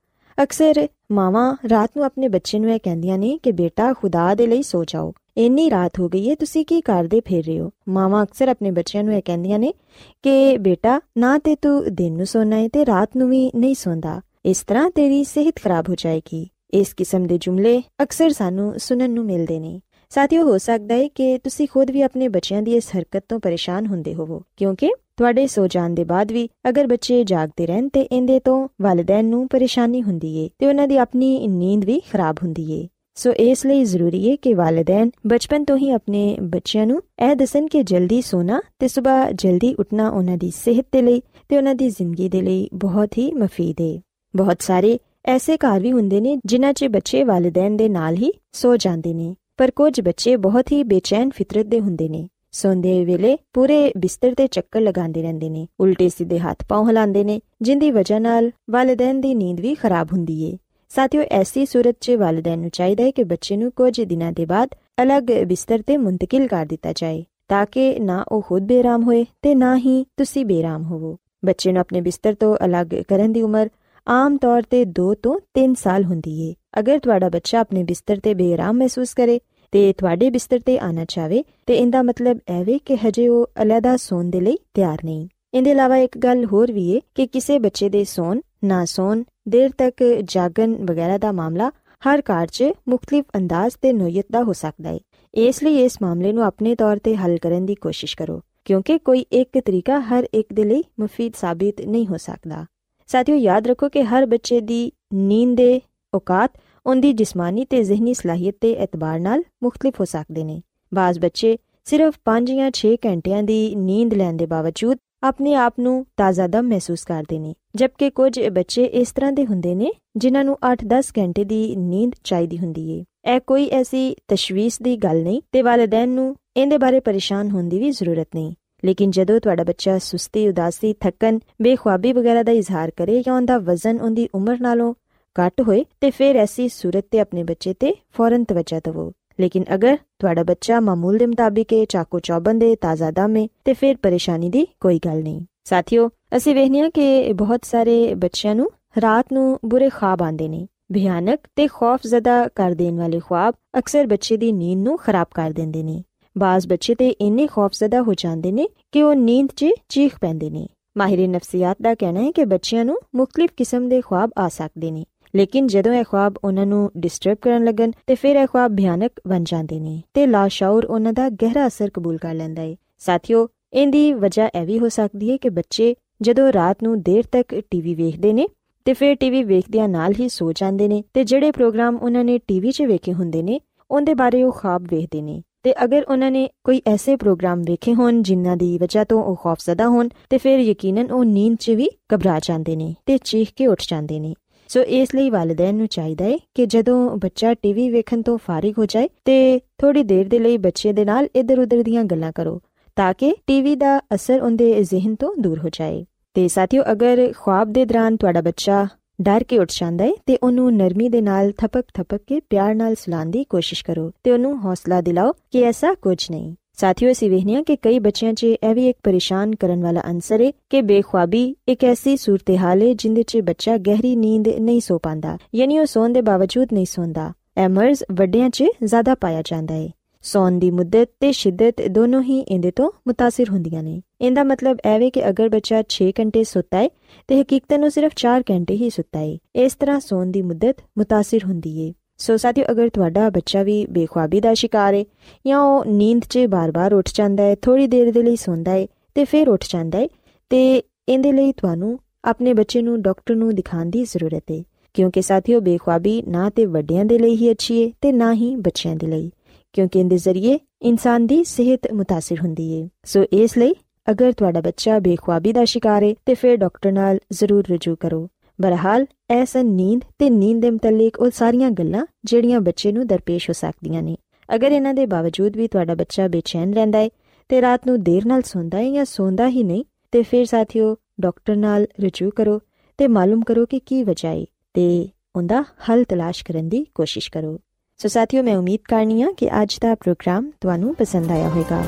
ਅਕਸਰ 0.42 0.88
ਮਾਵਾਂ 1.12 1.56
ਰਾਤ 1.70 1.90
ਨੂੰ 1.96 2.06
ਆਪਣੇ 2.06 2.28
ਬੱਚੇ 2.28 2.58
ਨੂੰ 2.58 2.74
ਇਹ 2.74 2.80
ਕਹਿੰਦੀਆਂ 2.82 3.18
ਨੇ 3.18 3.38
ਕਿ 3.42 3.52
ਬੇਟਾ, 3.52 3.92
ਖੁਦਾ 3.92 4.34
ਦੇ 4.34 4.46
ਲਈ 4.46 4.62
ਸੋ 4.62 4.84
ਜਾਓ। 4.84 5.12
ਇੰਨੀ 5.36 5.70
ਰਾਤ 5.70 6.00
ਹੋ 6.00 6.08
ਗਈ 6.08 6.30
ਹੈ 6.30 6.34
ਤੁਸੀਂ 6.34 6.64
ਕੀ 6.64 6.80
ਕਰਦੇ 6.80 7.20
ਫਿਰ 7.20 7.46
ਰਹੇ 7.46 7.60
ਹੋ? 7.60 7.70
ਮਾਵਾਂ 7.88 8.24
ਅਕਸਰ 8.24 8.48
ਆਪਣੇ 8.48 8.70
ਬੱਚਿਆਂ 8.70 9.04
ਨੂੰ 9.04 9.14
ਇਹ 9.14 9.22
ਕਹਿੰਦੀਆਂ 9.24 9.58
ਨੇ 9.58 9.74
ਕਿ 10.22 10.58
ਬੇਟਾ, 10.58 11.00
ਨਾ 11.18 11.38
ਤੇ 11.38 11.56
ਤੂੰ 11.56 11.94
ਦਿਨ 11.94 12.16
ਨੂੰ 12.16 12.26
ਸੋਣਾ 12.26 12.56
ਏ 12.56 12.68
ਤੇ 12.68 12.86
ਰਾਤ 12.86 13.10
ਨੂੰ 13.16 13.30
ਵੀ 13.30 13.50
ਨਹੀਂ 13.56 13.74
ਸੌਂਦਾ। 13.74 14.20
ਇਸ 14.44 14.62
ਤਰ੍ਹਾਂ 14.62 14.90
ਤੇਰੀ 14.90 15.24
ਸਿਹਤ 15.24 15.54
ਖਰਾਬ 15.64 15.88
ਹੋ 15.88 15.94
ਜਾਏਗੀ। 15.94 16.48
ਇਸ 16.74 16.92
ਕਿਸਮ 16.94 17.26
ਦੇ 17.26 17.38
ਜੁਮਲੇ 17.38 17.82
ਅਕਸਰ 18.02 18.30
ਸਾਨੂੰ 18.30 18.72
ਸੁਣਨ 18.78 19.10
ਨੂੰ 19.10 19.24
ਮਿਲਦੇ 19.24 19.58
ਨੇ। 19.60 19.80
ਸਾਥੀਓ, 20.10 20.44
ਹੋ 20.44 20.58
ਸਕਦਾ 20.58 20.94
ਹੈ 20.94 21.08
ਕਿ 21.08 21.38
ਤੁਸੀਂ 21.38 21.66
ਖੁਦ 21.68 21.90
ਵੀ 21.90 22.02
ਆਪਣੇ 22.02 22.28
ਬੱਚਿਆਂ 22.28 22.62
ਦੀ 22.62 22.76
ਇਸ 22.76 22.88
ਹਰਕਤ 22.98 23.24
ਤੋਂ 23.28 23.38
ਪਰੇਸ਼ਾਨ 23.40 23.86
ਹੁੰਦੇ 23.86 24.14
ਹੋਵੋ, 24.14 24.42
ਕਿਉਂਕਿ 24.56 24.90
ਤੁਹਾਡੇ 25.16 25.46
ਸੋ 25.46 25.66
ਜਾਣ 25.66 25.90
ਦੇ 25.90 26.04
ਬਾਅਦ 26.04 26.32
ਵੀ 26.32 26.48
ਅਗਰ 26.68 26.86
ਬੱਚੇ 26.86 27.22
ਜਾਗਦੇ 27.24 27.66
ਰਹਿਣ 27.66 27.88
ਤੇ 27.88 28.00
ਇਹਦੇ 28.00 28.40
ਤੋਂ 28.40 28.68
ਵਾਲਿਦੈਨ 28.82 29.24
ਨੂੰ 29.24 29.48
ਪਰੇਸ਼ਾਨੀ 29.48 30.02
ਹੁੰਦੀ 30.02 30.36
ਏ 30.36 30.48
ਤੇ 30.58 30.66
ਉਹਨਾਂ 30.66 30.88
ਦੀ 30.88 30.96
ਆਪਣੀ 30.96 31.46
ਨੀਂਦ 31.48 31.84
ਵੀ 31.84 32.00
ਖਰਾਬ 32.12 32.36
ਹੁੰਦੀ 32.42 32.72
ਏ। 32.72 32.88
ਸੋ 33.14 33.32
ਇਸ 33.32 33.66
ਲਈ 33.66 33.84
ਜ਼ਰੂਰੀ 33.84 34.26
ਏ 34.26 34.36
ਕਿ 34.36 34.54
ਵਾਲਿਦੈਨ 34.54 35.10
ਬਚਪਨ 35.26 35.64
ਤੋਂ 35.64 35.76
ਹੀ 35.76 35.90
ਆਪਣੇ 35.90 36.36
ਬੱਚਿਆਂ 36.42 36.86
ਨੂੰ 36.86 37.02
ਇਹ 37.22 37.34
ਦੱਸਣ 37.36 37.66
ਕਿ 37.66 37.82
ਜਲਦੀ 37.82 38.22
ਸੋਣਾ 38.22 38.60
ਤੇ 38.78 38.88
ਸਵੇਰ 38.88 39.32
ਜਲਦੀ 39.32 39.74
ਉੱਠਣਾ 39.74 40.08
ਉਹਨਾਂ 40.10 40.36
ਦੀ 40.36 40.52
ਸਿਹਤ 40.56 40.86
ਦੇ 40.92 41.02
ਲਈ 41.02 41.22
ਤੇ 41.48 41.56
ਉਹਨਾਂ 41.56 41.74
ਦੀ 41.74 41.90
ਜ਼ਿੰਦਗੀ 41.90 42.28
ਦੇ 42.28 42.42
ਲਈ 42.42 42.68
ਬਹੁਤ 42.74 43.18
ਹੀ 43.18 43.32
ਮਫੀਦ 43.32 43.80
ਏ। 43.80 44.00
ਬਹੁਤ 44.34 44.62
ਸਾਰੇ 44.62 44.98
ਐਸੇ 45.24 45.56
ਘਰ 45.56 45.80
ਵੀ 45.80 45.92
ਹੁੰਦੇ 45.92 46.20
ਨੇ 46.20 46.36
ਜਿਨ੍ਹਾਂ 46.46 46.72
'ਚ 46.72 46.84
ਬੱਚੇ 46.84 47.22
ਵਾਲਿਦੈਨ 47.24 47.76
ਦੇ 47.76 47.88
ਨਾਲ 47.88 48.14
ਹੀ 48.14 48.32
ਸੋ 48.52 48.76
ਜਾਂਦੇ 48.76 49.14
ਨੇ, 49.14 49.34
ਪਰ 49.56 49.70
ਕੁਝ 49.70 50.00
ਬੱਚੇ 50.00 50.36
ਬਹੁਤ 50.36 50.72
ਹੀ 50.72 50.82
ਬੇਚੈਨ 50.84 51.30
ਫਿਤਰਤ 51.30 51.66
ਦੇ 51.66 51.80
ਹੁੰਦੇ 51.80 52.08
ਨੇ। 52.08 52.28
ਸੌਂਦੇ 52.52 53.04
ਵੇਲੇ 53.04 53.36
ਪੂਰੇ 53.52 53.92
ਬਿਸਤਰ 53.96 54.34
ਤੇ 54.34 54.46
ਚੱਕਰ 54.46 54.80
ਲਗਾਉਂਦੇ 54.80 55.22
ਰਹਿੰਦੇ 55.22 55.48
ਨੇ, 55.50 55.66
ਉਲਟੇ 55.80 56.08
ਸਿੱਧੇ 56.08 56.38
ਹੱਥ 56.38 56.64
ਪਾਉ 56.68 56.86
ਹਿਲਾਉਂਦੇ 56.88 57.24
ਨੇ, 57.24 57.40
ਜਿੰਦੀ 57.62 57.90
ਵਜ੍ਹਾ 57.90 58.18
ਨਾਲ 58.18 58.50
ਵਾਲਿਦੈਨ 58.70 59.20
ਦੀ 59.20 59.34
ਨੀਂਦ 59.34 59.60
ਵੀ 59.60 59.74
ਖਰਾਬ 59.74 60.12
ਹੁੰਦੀ 60.12 60.42
ਏ। 60.44 60.56
ਸਾਥੀਓ, 60.90 61.22
ਐਸੀ 61.30 61.66
ਸੂਰਤ 61.66 61.96
'ਚ 62.00 62.10
ਵਾਲਿਦੈਨ 62.10 62.58
ਨੂੰ 62.58 62.70
ਚਾਹੀਦਾ 62.70 63.04
ਹੈ 63.04 63.10
ਕਿ 63.10 63.24
ਬੱਚੇ 63.24 63.56
ਨੂੰ 63.56 63.70
ਕੁਝ 63.72 64.00
ਦਿਨਾਂ 64.00 64.32
ਦੇ 64.32 64.46
ਬਾਅਦ 64.46 64.74
ਅਲੱਗ 65.02 65.30
ਬਿਸਤਰ 65.46 65.82
ਤੇ 65.82 65.96
ਮੁੰਤਕਿਲ 65.96 66.46
ਕਰ 66.46 66.66
ਦਿੱਤਾ 66.66 66.92
ਜਾਏ, 66.92 67.24
ਤਾਂ 67.48 67.66
ਕਿ 67.66 67.98
ਨਾ 67.98 68.24
ਉਹ 68.28 68.42
ਖੁਦ 68.42 68.62
ਬੇਰਾਮ 68.62 69.02
ਹੋਏ 69.02 69.24
ਤੇ 69.42 69.54
ਨਾ 69.54 69.76
ਹੀ 69.76 70.04
ਤੁਸੀਂ 70.16 70.44
ਬੇਰਾਮ 70.46 70.82
ਹੋਵੋ। 70.82 71.16
ਬੱਚੇ 71.44 71.72
ਨੂੰ 71.72 71.80
ਆਪਣੇ 71.80 72.00
ਬਿਸਤਰ 72.00 72.34
ਤੋਂ 72.34 72.56
ਅਲੱਗ 72.64 72.94
ਕਰਨ 73.08 73.32
ਦੀ 73.32 73.42
ਉਮਰ 73.42 73.68
ਆਮ 74.06 74.36
ਤੌਰ 74.36 74.62
ਤੇ 74.62 74.82
2 75.00 75.12
ਤੋਂ 75.14 75.38
3 75.54 75.74
ਸਾਲ 75.74 76.04
ਹੁੰਦੀ 76.04 76.40
ਏ। 76.48 76.54
ਅਗਰ 76.78 76.98
ਤੁਹਾਡਾ 76.98 77.28
ਬੱਚਾ 77.28 77.60
ਆਪਣੇ 77.60 77.82
ਬਿਸਤਰ 77.84 78.20
ਤੇ 78.20 78.34
ਬੇਰਾਮ 78.34 78.76
ਮਹਿਸੂਸ 78.76 79.14
ਕਰੇ 79.14 79.40
ਤੇ 79.72 79.92
ਤੁਹਾਡੇ 79.92 80.30
ਬਿਸਤਰ 80.30 80.60
ਤੇ 80.60 80.78
ਆਣਾ 80.78 81.04
ਚਾਵੇ, 81.04 81.42
ਤੇ 81.66 81.74
ਇਹਦਾ 81.74 82.02
ਮਤਲਬ 82.02 82.38
ਐਵੇਂ 82.48 82.78
ਕਿ 82.84 82.96
ਹਜੇ 82.96 83.28
ਉਹ 83.28 83.50
ਅਲੱਗਾ 83.62 83.96
ਸੌਣ 83.96 84.24
ਦੇ 84.24 84.40
ਲਈ 84.40 84.56
ਤਿਆਰ 84.74 84.98
ਨਹੀਂ। 85.04 85.28
ਇਹਦੇ 85.54 85.70
ਇਲਾਵਾ 85.70 85.96
ਇੱਕ 85.96 86.18
ਗੱਲ 86.18 86.44
ਹੋਰ 86.44 86.72
ਵੀ 86.72 86.90
ਏ 86.90 87.00
ਕਿ 87.14 87.26
ਕਿਸੇ 87.26 87.58
ਬੱਚੇ 87.58 87.88
ਦੇ 87.88 88.04
ਸੌਣ, 88.04 88.40
ਨਾ 88.64 88.84
ਸੌਣ, 88.84 89.22
ਦੇਰ 89.48 89.70
ਤੱਕ 89.78 90.02
ਜਾਗਣ 90.24 90.74
ਵਗੈਰਾ 90.86 91.18
ਦਾ 91.18 91.32
ਮਾਮਲਾ 91.32 91.70
ਹਰ 92.02 92.20
ਘਰ 92.20 92.46
'ਚ 92.46 92.64
ਮੁxtਲਿਫ 92.88 93.24
ਅੰਦਾਜ਼ 93.36 93.76
ਤੇ 93.82 93.92
ਨੋਇਤ 93.92 94.26
ਦਾ 94.32 94.42
ਹੋ 94.42 94.52
ਸਕਦਾ 94.52 94.90
ਏ। 94.90 95.00
ਇਸ 95.34 95.62
ਲਈ 95.62 95.82
ਇਸ 95.82 95.96
ਮਾਮਲੇ 96.02 96.32
ਨੂੰ 96.32 96.44
ਆਪਣੇ 96.44 96.74
ਤੌਰ 96.74 96.98
ਤੇ 96.98 97.14
ਹੱਲ 97.16 97.36
ਕਰਨ 97.38 97.66
ਦੀ 97.66 97.74
ਕੋਸ਼ਿਸ਼ 97.74 98.16
ਕਰੋ, 98.16 98.40
ਕਿਉਂਕਿ 98.64 98.98
ਕੋਈ 98.98 99.24
ਇੱਕ 99.32 99.58
ਤਰੀਕਾ 99.58 100.00
ਹਰ 100.00 100.26
ਇੱਕ 100.34 100.52
ਦੇ 100.52 100.64
ਲਈ 100.64 100.82
ਮੁਫੀਦ 101.00 101.32
ਸਾਬਿਤ 101.40 101.80
ਨਹੀਂ 101.80 102.06
ਹੋ 102.06 102.16
ਸਕਦਾ। 102.16 102.64
ਸਾਥੀਓ, 103.10 103.36
ਯਾਦ 103.36 103.66
ਰੱਖੋ 103.66 103.88
ਕਿ 103.88 104.02
ਹਰ 104.02 104.26
ਬੱਚੇ 104.26 104.60
ਦੀ 104.60 104.92
ਨੀਂਦ 105.14 105.56
ਦੇ 105.56 105.80
ਔਕਾਤ 106.14 106.50
ਉਹਦੀ 106.86 107.12
ਜਿਸਮਾਨੀ 107.12 107.64
ਤੇ 107.64 107.82
ਜ਼ਿਹਨੀ 107.82 108.14
ਸਲਾਹੀਅਤ 108.14 108.54
ਤੇ 108.60 108.70
ਇਤਬਾਰ 108.72 109.20
ਨਾਲ 109.20 109.42
ਮੁxtਲਿਫ 109.62 110.00
ਹੋ 110.00 110.04
ਸਕਦੇ 110.04 110.44
ਨੇ। 110.44 110.62
ਬਾਜ਼ 110.94 111.18
ਬੱਚੇ 111.18 111.56
ਸਿਰਫ 111.84 112.14
5 112.24 112.52
ਜਾਂ 112.54 112.70
6 112.76 112.92
ਘੰਟਿਆਂ 113.06 113.42
ਦੀ 113.42 113.74
ਨੀਂਦ 113.76 114.14
ਲੈਣ 114.14 114.36
ਦੇ 114.36 114.46
ਬਾਵਜੂਦ 114.46 114.98
ਆਪਣੇ 115.22 115.54
ਆਪ 115.54 115.80
ਨੂੰ 115.80 116.06
ਤਾਜ਼ਾਦਮ 116.16 116.68
ਮਹਿਸੂਸ 116.68 117.04
ਕਰਦੇ 117.04 117.38
ਨੇ। 117.38 117.54
ਜਦਕਿ 117.76 118.10
ਕੁਝ 118.10 118.48
ਬੱਚੇ 118.48 118.84
ਇਸ 118.84 119.12
ਤਰ੍ਹਾਂ 119.12 119.32
ਦੇ 119.32 119.46
ਹੁੰਦੇ 119.46 119.74
ਨੇ 119.74 119.90
ਜਿਨ੍ਹਾਂ 120.16 120.44
ਨੂੰ 120.44 120.56
8-10 120.72 121.12
ਘੰਟੇ 121.18 121.44
ਦੀ 121.44 121.76
ਨੀਂਦ 121.76 122.12
ਚਾਹੀਦੀ 122.24 122.58
ਹੁੰਦੀ 122.58 122.88
ਏ। 122.90 123.04
ਇਹ 123.34 123.40
ਕੋਈ 123.46 123.68
ਐਸੀ 123.68 124.16
ਤਸ਼ਵੀਸ਼ 124.28 124.82
ਦੀ 124.82 124.96
ਗੱਲ 124.96 125.22
ਨਹੀਂ 125.22 125.42
ਤੇ 125.52 125.62
ਵਾਲਿਦੈਨ 125.62 126.08
ਨੂੰ 126.08 126.34
ਇਹਦੇ 126.56 126.78
ਬਾਰੇ 126.78 127.00
ਪਰੇਸ਼ਾਨ 127.00 127.50
ਹੋਣ 127.50 127.68
ਦੀ 127.68 127.78
ਵੀ 127.78 127.90
ਜ਼ਰੂਰਤ 127.90 128.28
ਨਹੀਂ। 128.34 128.54
ਲੇਕਿਨ 128.84 129.10
ਜਦੋਂ 129.10 129.40
ਤੁਹਾਡਾ 129.40 129.64
ਬੱਚਾ 129.64 129.98
ਸੁਸਤੀ, 129.98 130.48
ਉਦਾਸੀ, 130.48 130.92
ਥੱਕਨ, 130.92 131.40
ਬੇਖੁਆਬੀ 131.62 132.12
ਵਗੈਰਾ 132.12 132.42
ਦਾ 132.42 132.52
ਇਜ਼ਹਾਰ 132.52 132.90
ਕਰੇ 132.90 133.22
ਜਾਂ 133.22 133.36
ਉਹਦਾ 133.36 133.58
ਵਜ਼ਨ 133.58 134.00
ਉਹਦੀ 134.00 134.28
ਉਮਰ 134.34 134.60
ਨਾਲੋਂ 134.60 134.94
ਘੱਟ 135.36 135.60
ਹੋਏ, 135.60 135.84
ਤੇ 136.00 136.10
ਫਿਰ 136.10 136.36
ਐਸੀ 136.36 136.68
ਸੂਰਤ 136.68 137.04
ਤੇ 137.10 137.20
ਆਪਣੇ 137.20 137.42
ਬੱਚੇ 137.42 137.74
ਤੇ 137.74 137.94
ਫੌਰਨ 138.12 138.44
ਤਵੱਜਾ 138.44 138.78
ਦਿਵੋ। 138.78 139.12
ਲੇਕਿਨ 139.40 139.64
ਅਗਰ 139.74 139.96
ਤੁਹਾਡਾ 140.18 140.42
ਬੱਚਾ 140.42 140.80
ਮਾਮੂਲ 140.80 141.18
ਦੇ 141.18 141.26
ਮੁਤਾਬਿਕ 141.26 141.72
ਹੈ 141.72 141.84
ਚਾਕੋ 141.84 142.18
ਚੌਬਨ 142.18 142.58
ਦੇ, 142.58 142.76
ਤਾਜ਼ਾ 142.76 143.10
ਦਮ 143.10 143.36
ਹੈ 143.36 143.46
ਤੇ 143.64 143.72
ਫਿਰ 143.72 143.96
ਪਰੇਸ਼ਾਨੀ 143.96 144.50
ਦੀ 144.50 144.66
ਕੋਈ 144.80 145.00
ਗੱਲ 145.06 145.22
ਨਹੀਂ। 145.22 145.44
ਸਾਥੀਓ, 145.64 146.10
ਅਸੀਂ 146.36 146.54
ਵੇਖਨੀਆ 146.54 146.90
ਕਿ 146.90 147.32
ਬਹੁਤ 147.32 147.64
ਸਾਰੇ 147.64 148.14
ਬੱਚਿਆਂ 148.14 148.54
ਨੂੰ 148.54 148.70
ਰਾਤ 149.02 149.26
ਨੂੰ 149.32 149.58
ਬੁਰੇ 149.64 149.88
ਖਾਬ 149.88 150.22
ਆਉਂਦੇ 150.22 150.48
ਨੇ। 150.48 150.66
ਭਿਆਨਕ 150.94 151.40
ਤੇ 151.56 151.66
ਖੌਫਜ਼ਦਾ 151.66 152.48
ਕਰ 152.54 152.70
ਦੇਣ 152.70 152.96
ਵਾਲੇ 152.96 153.20
ਖਾਬ 153.20 153.54
ਅਕਸਰ 153.78 154.06
ਬੱਚੇ 154.06 154.36
ਦੀ 154.36 154.52
ਨੀਂਦ 154.52 154.80
ਨੂੰ 154.80 154.98
ਖਰਾਬ 154.98 155.26
ਕਰ 155.34 155.50
ਦਿੰਦੇ 155.50 155.82
ਨੇ। 155.82 156.02
ਬਾਜ਼ 156.38 156.68
ਬੱਚੇ 156.68 156.94
ਤੇ 156.94 157.08
ਇੰਨੇ 157.08 157.46
ਖੌਫਜ਼ਦਾ 157.46 158.02
ਹੋ 158.02 158.14
ਜਾਂਦੇ 158.14 158.52
ਨੇ 158.52 158.68
ਕਿ 158.92 159.02
ਉਹ 159.02 159.14
ਨੀਂਦ 159.14 159.48
'ਚ 159.56 159.66
ਚੀਖ 159.88 160.18
ਪੈਂਦੇ 160.20 160.50
ਨੇ। 160.50 160.66
ਮਾਹਿਰ 160.96 161.28
ਨਫਸੀਆਤ 161.28 161.76
ਦਾ 161.82 161.94
ਕਹਿਣਾ 161.94 162.22
ਹੈ 162.22 162.30
ਕਿ 162.30 162.44
ਬੱਚਿਆਂ 162.44 162.84
ਨੂੰ 162.84 162.98
ਮੁxtਲਿਫ 163.14 163.50
ਕਿਸਮ 163.56 163.88
ਦੇ 163.88 164.00
ਖਾਬ 164.00 164.30
ਆ 164.38 164.48
ਸਕਦੇ 164.48 164.90
ਨੇ। 164.90 165.04
ਲੇਕਿਨ 165.36 165.66
ਜਦੋਂ 165.66 165.92
ਇਹ 165.94 166.04
ਖਾਬ 166.04 166.38
ਉਹਨਾਂ 166.44 166.66
ਨੂੰ 166.66 166.90
ਡਿਸਟਰਬ 166.96 167.36
ਕਰਨ 167.42 167.64
ਲੱਗਣ 167.64 167.90
ਤੇ 168.06 168.14
ਫਿਰ 168.14 168.36
ਇਹ 168.36 168.46
ਖਾਬ 168.46 168.76
ਭਿਆਨਕ 168.76 169.12
ਬਣ 169.26 169.44
ਜਾਂਦੇ 169.44 169.80
ਨੇ 169.80 170.02
ਤੇ 170.14 170.26
ਲਾਸ਼ੌਰ 170.26 170.84
ਉਹਨਾਂ 170.84 171.12
ਦਾ 171.12 171.28
ਗਹਿਰਾ 171.28 171.66
ਅਸਰ 171.66 171.90
ਕਬੂਲ 171.90 172.18
ਕਰ 172.18 172.34
ਲੈਂਦਾ 172.34 172.62
ਹੈ 172.62 172.74
ਸਾਥੀਓ, 172.98 173.48
ਇਹਦੀ 173.72 174.12
ਵਜ੍ਹਾ 174.12 174.46
ਇਹ 174.46 174.66
ਵੀ 174.66 174.78
ਹੋ 174.78 174.88
ਸਕਦੀ 174.88 175.30
ਹੈ 175.30 175.36
ਕਿ 175.36 175.48
ਬੱਚੇ 175.48 175.94
ਜਦੋਂ 176.22 176.52
ਰਾਤ 176.52 176.82
ਨੂੰ 176.82 177.02
ਦੇਰ 177.02 177.24
ਤੱਕ 177.32 177.54
ਟੀਵੀ 177.70 177.94
ਵੇਖਦੇ 177.94 178.32
ਨੇ 178.32 178.48
ਤੇ 178.84 178.92
ਫਿਰ 178.92 179.14
ਟੀਵੀ 179.14 179.44
ਵੇਖਦਿਆਂ 179.44 179.88
ਨਾਲ 179.88 180.12
ਹੀ 180.20 180.28
ਸੋ 180.28 180.52
ਜਾਂਦੇ 180.52 180.88
ਨੇ 180.88 181.02
ਤੇ 181.14 181.24
ਜਿਹੜੇ 181.24 181.50
ਪ੍ਰੋਗਰਾਮ 181.50 181.96
ਉਹਨਾਂ 181.96 182.24
ਨੇ 182.24 182.38
ਟੀਵੀ 182.38 182.70
'ਚ 182.70 182.82
ਵੇਖੇ 182.82 183.12
ਹੁੰਦੇ 183.12 183.42
ਨੇ, 183.42 183.60
ਉਹਦੇ 183.90 184.14
ਬਾਰੇ 184.14 184.42
ਉਹ 184.42 184.52
ਖਾਬ 184.52 184.86
ਵੇਖਦੇ 184.90 185.22
ਨੇ। 185.22 185.42
ਤੇ 185.62 185.84
ਅਗਰ 185.84 186.02
ਉਹਨਾਂ 186.02 186.30
ਨੇ 186.30 186.48
ਕੋਈ 186.64 186.82
ਐਸੇ 186.86 187.16
ਪ੍ਰੋਗਰਾਮ 187.16 187.62
ਵੇਖੇ 187.62 187.94
ਹੋਣ 187.94 188.22
ਜਿਨ੍ਹਾਂ 188.22 188.56
ਦੀ 188.56 188.78
ਵਜ੍ਹਾ 188.78 189.04
ਤੋਂ 189.04 189.24
ਉਹ 189.24 189.36
ਖੌਫਜ਼ਦਾ 189.36 189.88
ਹੋਣ, 189.88 190.08
ਤੇ 190.30 190.38
ਫਿਰ 190.38 190.58
ਯਕੀਨਨ 190.58 191.12
ਉਹ 191.12 191.24
ਨੀਂਦ 191.24 191.56
'ਚ 191.60 191.70
ਵੀ 191.70 191.88
ਘਬਰਾ 192.14 192.38
ਜਾਂਦੇ 192.42 192.76
ਨੇ 192.76 192.94
ਤੇ 193.06 193.18
ਚੀਖ 193.18 193.50
ਕੇ 193.56 193.66
ਉੱਠ 193.66 193.82
ਜਾਂਦੇ 193.88 194.20
ਨੇ। 194.20 194.34
ਸੋ 194.68 194.82
ਇਸ 194.82 195.14
ਲਈ 195.14 195.30
ਵਾਲਿਦੈਨ 195.30 195.74
ਨੂੰ 195.74 195.86
ਚਾਹੀਦਾ 195.86 196.24
ਹੈ 196.24 196.38
ਕਿ 196.54 196.66
ਜਦੋਂ 196.66 197.16
ਬੱਚਾ 197.16 197.54
ਟੀਵੀ 197.54 197.90
ਵੇਖਣ 197.90 198.22
ਤੋਂ 198.22 198.38
ਫਾਰਿਗ 198.38 198.74
ਹੋ 198.78 198.86
ਜਾਏ 198.86 199.08
ਤੇ 199.24 199.60
ਥੋੜੀ 199.78 200.02
ਦੇਰ 200.02 200.28
ਦੇ 200.28 200.38
ਲਈ 200.38 200.58
ਬੱਚੇ 200.58 200.92
ਦੇ 200.92 201.04
ਨਾਲ 201.04 201.28
ਇੱਧਰ-ਉੱਧਰ 201.36 201.82
ਦੀਆਂ 201.82 202.04
ਗੱਲਾਂ 202.04 202.32
ਕਰੋ, 202.32 202.60
ਤਾਂ 202.96 203.14
ਕਿ 203.18 203.34
ਟੀਵੀ 203.46 203.76
ਦਾ 203.76 203.98
ਅਸਰ 204.14 204.42
ਉਹਦੇ 204.42 204.84
ਜ਼ਿਹਨ 204.84 205.14
ਤੋਂ 205.14 205.34
ਦੂਰ 205.38 205.58
ਹੋ 205.58 205.68
ਜਾਏ। 205.72 206.04
ਤੇ 206.34 206.48
ਸਾਥੀਓ, 206.48 206.82
ਅਗਰ 206.92 207.32
ਖੁਆਬ 207.38 207.72
ਦੇ 207.72 207.84
ਦੌਰਾਨ 207.84 208.16
ਤੁਹਾਡਾ 208.16 208.40
ਬੱਚਾ 208.40 208.86
ਡਰ 209.20 209.44
ਕੇ 209.44 209.58
ਉੱਠ 209.58 209.68
ਜਾਂਦਾ 209.80 210.04
ਹੈ 210.04 210.12
ਤੇ 210.26 210.38
ਉਹਨੂੰ 210.42 210.76
ਨਰਮੀ 210.76 211.08
ਦੇ 211.08 211.20
ਨਾਲ 211.20 211.52
ਥਪਕ 211.52 211.84
ਥਪਕ 211.94 212.20
ਕੇ 212.26 212.40
ਪਿਆਰ 212.40 212.74
ਨਾਲ 212.74 212.94
ਸੁਲਾਉਣ 212.94 213.26
ਦੀ 213.26 213.44
ਕੋਸ਼ਿਸ਼ 213.44 213.84
ਕਰੋ 213.84 214.10
ਤੇ 214.24 214.30
ਉਹਨੂੰ 214.30 214.64
ਹੌਸਲਾ 214.64 215.00
ਦਿਲਾਓ 215.00 215.32
ਕਿ 215.50 215.62
ਐਸਾ 215.62 215.94
ਕੁਝ 215.94 216.30
ਨਹੀਂ। 216.30 216.54
ਸਾਥੀਓ, 216.72 217.10
ਅਸੀਂ 217.12 217.30
ਵੇਖਨੀਆ 217.30 217.62
ਕਿ 217.62 217.76
ਕਈ 217.76 217.98
ਬੱਚਿਆਂ 217.98 218.32
'ਚ 218.32 218.44
ਇਹ 218.44 218.74
ਵੀ 218.74 218.88
ਇੱਕ 218.88 218.98
ਪਰੇਸ਼ਾਨ 219.02 219.54
ਕਰਨ 219.54 219.82
ਵਾਲਾ 219.82 220.02
ਅੰਸਰ 220.06 220.40
ਹੈ 220.40 220.50
ਕਿ 220.70 220.82
ਬੇਖੁਆਬੀ 220.82 221.56
ਇੱਕ 221.68 221.84
ਐਸੀ 221.84 222.16
ਸੂਰਤ-ਹਾਲ 222.16 222.82
ਹੈ 222.82 222.92
ਜਿੰਦੇ 222.94 223.22
'ਚ 223.22 223.38
ਬੱਚਾ 223.38 223.76
ਗਹਿਰੀ 223.76 224.16
ਨੀਂਦ 224.16 224.48
ਨਹੀਂ 224.48 224.80
ਸੋ 224.80 224.98
ਪਾਉਂਦਾ, 224.98 225.38
ਯਾਨੀ 225.54 225.78
ਉਹ 225.78 225.86
ਸੌਣ 225.86 226.10
ਦੇ 226.10 226.20
ਬਾਵਜੂਦ 226.20 226.68
ਨਹੀਂ 226.72 226.86
ਸੌਂਦਾ। 226.86 227.32
ਇਹ 227.62 227.68
ਮਰਜ਼ 227.68 228.02
ਵੱਡਿਆਂ 228.12 228.50
'ਚ 228.50 228.64
ਜ਼ਿਆਦਾ 228.84 229.14
ਪਾਇਆ 229.14 229.42
ਜਾਂਦਾ 229.42 229.74
ਹੈ 229.74 229.90
ਸੌਣ 230.23 230.57
ਦੀ 230.59 230.69
ਮੁੱਦਤ 230.71 231.09
ਤੇ 231.19 231.31
ਸ਼ਿੱਦਤ 231.31 231.81
ਦੋਨੋਂ 231.89 232.21
ਹੀ 232.21 232.39
ਇਹਦੇ 232.39 232.71
ਤੋਂ 232.71 232.89
متاثر 233.09 233.51
ਹੁੰਦੀਆਂ 233.51 233.83
ਨੇ 233.83 234.01
ਇਹਦਾ 234.21 234.43
ਮਤਲਬ 234.43 234.77
ਇਹ 234.85 234.97
ਵੇ 234.99 235.09
ਕਿ 235.09 235.27
ਅਗਰ 235.29 235.49
ਬੱਚਾ 235.49 235.81
6 235.89 236.07
ਘੰਟੇ 236.19 236.43
ਸੁੱਤਾ 236.43 236.77
ਹੈ 236.77 236.89
ਤੇ 237.29 237.41
ਹਕੀਕਤਨ 237.41 237.83
ਉਹ 237.83 237.89
ਸਿਰਫ 237.89 238.15
4 238.21 238.47
ਘੰਟੇ 238.51 238.75
ਹੀ 238.75 238.89
ਸੁੱਤਾ 238.89 239.19
ਹੈ 239.19 239.65
ਇਸ 239.65 239.75
ਤਰ੍ਹਾਂ 239.75 239.99
ਸੌਣ 239.99 240.31
ਦੀ 240.31 240.41
ਮੁੱਦਤ 240.43 240.81
متاثر 240.99 241.45
ਹੁੰਦੀ 241.45 241.73
ਹੈ 241.77 241.91
ਸੋ 242.19 242.37
ਸਾਥੀਓ 242.37 242.65
ਅਗਰ 242.71 242.89
ਤੁਹਾਡਾ 242.89 243.29
ਬੱਚਾ 243.29 243.63
ਵੀ 243.63 243.85
ਬੇਖੁਆਬੀ 243.91 244.41
ਦਾ 244.41 244.53
ਸ਼ਿਕਾਰ 244.53 244.93
ਹੈ 244.93 245.03
ਜਾਂ 245.45 245.59
ਉਹ 245.61 245.85
ਨੀਂਦ 245.93 246.23
'ਚ 246.29 246.45
ਬਾਰ-ਬਾਰ 246.49 246.93
ਉੱਠ 246.93 247.09
ਜਾਂਦਾ 247.13 247.43
ਹੈ 247.43 247.55
ਥੋੜੀ 247.61 247.87
ਦੇਰ 247.87 248.11
ਦੇ 248.11 248.23
ਲਈ 248.23 248.35
ਸੌਂਦਾ 248.39 248.71
ਹੈ 248.71 248.85
ਤੇ 249.15 249.25
ਫਿਰ 249.25 249.49
ਉੱਠ 249.49 249.65
ਜਾਂਦਾ 249.71 249.99
ਹੈ 249.99 250.07
ਤੇ 250.51 250.61
ਇਹਦੇ 251.07 251.31
ਲਈ 251.31 251.51
ਤੁਹਾਨੂੰ 251.51 251.97
ਆਪਣੇ 252.25 252.53
ਬੱਚੇ 252.53 252.81
ਨੂੰ 252.81 253.01
ਡਾਕਟਰ 253.01 253.35
ਨੂੰ 253.35 253.53
ਦਿਖਾਉਣ 253.55 253.89
ਦੀ 253.89 254.03
ਜ਼ਰੂਰਤ 254.03 254.51
ਹੈ 254.51 254.63
ਕਿਉਂਕਿ 254.95 255.21
ਸਾਥੀਓ 255.21 255.59
ਬੇਖੁਆਬੀ 255.59 256.21
ਨਾ 256.27 256.49
ਤੇ 256.49 256.65
ਵੱਡਿਆਂ 256.65 257.05
ਦੇ 257.05 257.17
ਲਈ 257.19 257.35
ਹੀ 257.35 257.51
ਅੱਛੀ 257.51 257.83
ਹੈ 257.83 257.91
ਤੇ 258.01 258.11
ਨਾ 258.11 258.33
ਹੀ 258.33 258.55
ਬੱਚਿਆਂ 258.57 258.95
ਦੇ 258.95 259.07
ਲਈ 259.07 259.29
ਕਿਉਂਕਿ 259.73 259.99
ਇਹਦੇ 259.99 260.17
ਜ਼ਰੀਏ 260.17 260.59
ਇਨਸਾਨ 260.81 261.25
ਦੀ 261.27 261.43
ਸਿਹਤ 261.43 261.87
متاثر 261.93 262.41
ਹੁੰਦੀ 262.43 262.81
ਹੈ 262.81 262.87
ਸੋ 263.05 263.23
ਇਸ 263.31 263.57
ਲਈ 263.57 263.73
ਅਗਰ 264.07 264.31
ਤੁਹਾਡਾ 264.31 264.61
ਬੱਚਾ 264.61 264.99
ਬੇਖੁਆਬੀ 264.99 265.53
ਦਾ 265.53 265.65
ਸ਼ਿਕਾਰ 265.65 266.03
ਹੈ 266.03 266.13
ਤੇ 266.25 266.33
ਫਿਰ 266.33 266.57
ਡਾਕਟਰ 266.57 266.91
ਨਾਲ 266.91 267.19
ਜ਼ਰੂਰ 267.33 267.63
ਰਜੂ 267.71 267.95
ਕਰੋ 267.95 268.27
ਬਹਰਹਾਲ 268.59 269.05
ਐਸਾ 269.29 269.61
ਨੀਂਦ 269.61 270.01
ਤੇ 270.19 270.29
ਨੀਂਦ 270.29 270.61
ਦੇ 270.61 270.69
ਮੁਤਲਕ 270.69 271.19
ਉਹ 271.19 271.29
ਸਾਰੀਆਂ 271.33 271.71
ਗੱਲਾਂ 271.71 272.05
ਜਿਹੜੀਆਂ 272.25 272.61
ਬੱਚੇ 272.61 272.91
ਨੂੰ 272.91 273.07
ਦਰਪੇਸ਼ 273.07 273.49
ਹੋ 273.49 273.53
ਸਕਦੀਆਂ 273.53 274.03
ਨੇ 274.03 274.15
ਅਗਰ 274.49 274.71
ਇਹਨਾਂ 274.71 274.93
ਦੇ 274.93 275.05
ਬਾਵਜੂਦ 275.05 275.57
ਵੀ 275.57 275.67
ਤੁਹਾਡਾ 275.67 275.95
ਬੱਚਾ 275.95 276.27
ਬੇਚੈਨ 276.27 276.73
ਰਹਿੰਦਾ 276.73 276.99
ਹੈ 276.99 277.09
ਤੇ 277.49 277.61
ਰਾਤ 277.61 277.87
ਨੂੰ 277.87 278.03
ਦੇਰ 278.03 278.25
ਨਾਲ 278.25 278.41
ਸੌਂਦਾ 278.41 278.77
ਹੈ 278.77 278.91
ਜਾਂ 278.91 279.05
ਸੌਂਦਾ 279.05 279.47
ਹੀ 279.47 279.63
ਨਹੀਂ 279.63 279.83
ਤੇ 280.11 280.21
ਫਿਰ 280.21 280.45
ਸਾਥੀਓ 280.45 280.95
ਡਾਕਟਰ 281.21 281.55
ਨਾਲ 281.55 281.87
ਰਜੂ 282.03 282.29
ਕਰੋ 282.29 282.59
ਤੇ 282.97 283.07
ਮਾਲੂਮ 283.07 283.41
ਕਰੋ 283.41 283.65
ਕਿ 283.65 283.79
ਕੀ 283.79 284.03
ਵਜ੍ਹਾ 284.03 284.31
ਹੈ 284.31 284.45
ਤੇ 284.73 285.07
ਉਹਦਾ 285.35 285.63
ਹੱਲ 285.89 286.03
ਤਲਾਸ਼ 286.03 286.43
ਕਰਨ 286.45 286.69
ਦੀ 286.69 286.85
ਕੋਸ਼ਿਸ਼ 286.95 287.31
ਕਰੋ 287.31 287.57
ਸੋ 287.99 288.07
ਸਾਥੀਓ 288.07 288.43
ਮੈਂ 288.43 288.55
ਉਮੀਦ 288.57 288.79
ਕਰਨੀ 288.89 289.21
ਆ 289.21 289.31
ਕਿ 289.37 289.49
ਅੱਜ 289.61 289.77
ਦਾ 289.81 289.93
ਪ੍ਰੋਗਰਾਮ 289.95 290.49
ਤੁਹਾਨੂੰ 290.61 290.93
ਪਸੰਦ 290.95 291.31
ਆਇਆ 291.31 291.49
ਹੋਵੇਗਾ 291.49 291.83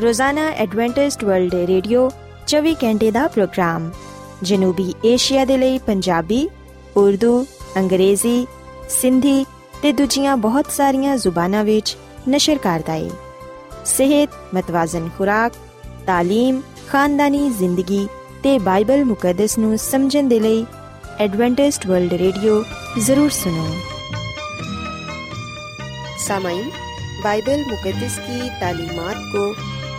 ਰੋਜ਼ਾਨਾ 0.00 0.48
ਐਡਵੈਂਟਿਸਟ 0.56 1.24
ਵਰਲਡ 1.24 1.54
ਰੇਡੀਓ 1.68 2.08
24 2.48 2.74
ਘੰਟੇ 2.82 3.10
ਦਾ 3.10 3.26
ਪ੍ਰੋਗਰਾਮ 3.28 3.90
ਜਨੂਬੀ 4.42 4.92
ਏਸ਼ੀਆ 5.04 5.44
ਦੇ 5.44 5.56
ਲਈ 5.56 5.78
ਪੰਜਾਬੀ 5.78 6.48
ਉਰਦੂ 6.96 7.44
ਅੰਗਰੇਜ਼ੀ 7.78 8.46
ਸਿੰਧੀ 8.90 9.44
ਤੇ 9.82 9.92
ਦੂਜੀਆਂ 9.92 10.36
ਬਹੁਤ 10.36 10.70
ਸਾਰੀਆਂ 10.70 11.16
ਜ਼ੁਬਾਨਾਂ 11.16 11.64
ਵਿੱਚ 11.64 11.96
ਨਸ਼ਰ 12.28 12.58
ਕਰਦਾ 12.58 12.92
ਹੈ 12.92 13.10
ਸਿਹਤ 13.84 14.54
ਮਤਵਾਜ਼ਨ 14.54 15.08
ਖੁਰਾਕ 15.18 15.52
تعلیم 16.08 16.60
ਖਾਨਦਾਨੀ 16.88 17.48
ਜ਼ਿੰਦਗੀ 17.50 18.06
ਤੇ 18.42 18.58
ਬਾਈਬਲ 18.60 19.04
ਮੁਕੱਦਸ 19.04 19.58
ਨੂੰ 19.58 19.78
ਸਮਝਣ 19.80 20.28
ਦੇ 20.28 20.40
ਲਈ 20.40 20.64
ਐਡਵੈਂਟਿਸਟ 21.20 21.86
ਵਰਲਡ 21.86 22.12
ਰੇਡੀਓ 22.14 22.62
ਜ਼ਰੂਰ 22.98 23.30
ਸੁਨੋ 23.32 23.66
सामाइन 26.24 26.68
बाइबल 27.22 27.62
मुकदस 27.62 28.14
की 28.18 28.48
तालीमात 28.60 29.16
को 29.32 29.42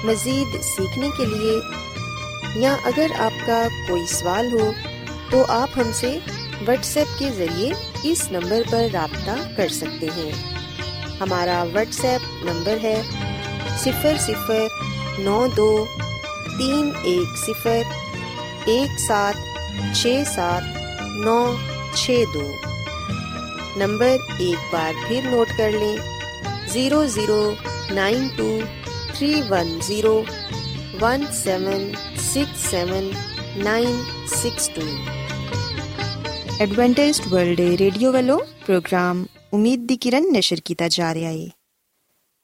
मज़ीद 0.05 0.55
सीखने 0.63 1.09
के 1.12 1.25
लिए 1.25 2.62
या 2.62 2.74
अगर 2.85 3.12
आपका 3.19 3.57
कोई 3.88 4.05
सवाल 4.09 4.50
हो 4.51 4.71
तो 5.31 5.41
आप 5.53 5.77
हमसे 5.77 6.12
व्हाट्सएप 6.62 7.07
के 7.19 7.29
ज़रिए 7.33 7.74
इस 8.05 8.27
नंबर 8.31 8.63
पर 8.63 8.89
रबता 8.91 9.35
कर 9.57 9.69
सकते 9.71 10.07
हैं 10.13 10.31
हमारा 11.19 11.63
व्हाट्सएप 11.67 12.21
नंबर 12.45 12.77
है 12.79 12.95
सिफर 13.77 14.17
सिफर 14.19 14.67
नौ 15.21 15.38
दो 15.53 15.69
तीन 16.50 16.89
एक 17.07 17.38
सिफर 17.39 17.83
एक 18.69 19.00
सात 19.00 19.35
छ 19.93 20.13
सात 20.27 20.79
नौ 21.24 21.38
छ 21.95 22.17
दो 22.33 22.45
नंबर 23.77 24.27
एक 24.43 24.69
बार 24.74 25.01
फिर 25.03 25.31
नोट 25.31 25.57
कर 25.57 25.79
लें 25.79 25.97
zero 26.67 27.05
zero 27.09 27.41
nine 27.93 28.29
two 28.38 28.50
three 29.09 29.33
one 29.50 29.79
zero 29.81 30.15
one 31.01 31.25
seven 31.33 31.91
six 32.24 32.71
seven 32.71 33.12
nine 33.63 34.01
six 34.33 34.69
two 34.75 34.88
Adventist 36.62 37.27
world 37.27 37.59
radio 37.79 38.12
ਵੱਲੋਂ 38.12 38.38
ਪ੍ਰੋਗਰਾਮ 38.65 39.25
ਉਮੀਦ 39.53 39.85
ਦੀ 39.88 39.95
ਕਿਰਨ 39.97 40.31
ਨਿਸ਼ਰ 40.31 40.59
ਕੀਤਾ 40.65 40.88
ਜਾ 40.88 41.13
ਰਿਹਾ 41.13 41.31
ਹੈ 41.31 41.47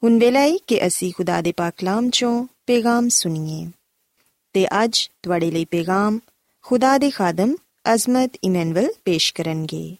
ਹੁਣ 0.03 0.17
ਵੇਲਾ 0.19 0.39
ਹੈ 0.39 0.57
ਕਿ 0.67 0.79
ਅਸੀਂ 0.87 1.11
ਖੁਦਾ 1.13 1.39
ਦੇ 1.41 1.51
ਪਾਕ 1.51 1.73
ਕਲਾਮ 1.77 2.09
ਚੋਂ 2.09 2.31
ਪੈਗਾਮ 2.67 3.07
ਸੁਣੀਏ 3.09 3.65
ਤੇ 4.56 4.84
ਅੱਜ 4.84 5.10
ਤੁਹਾਡੇ 5.22 5.50
ਲਈ 5.50 5.64
ਪੈਗਾਮ 5.64 6.20
ਖੁਦਾ 6.62 6.98
ਦੇ 6.98 7.10
ਖਾਦਮ 7.10 7.56
ਅਜ਼ਮਤ 7.94 8.32
ਇਮਨੁਅਲ 8.44 8.88
ਪੇਸ਼ 9.04 9.34
ਕਰਨਗੇ। 9.34 9.96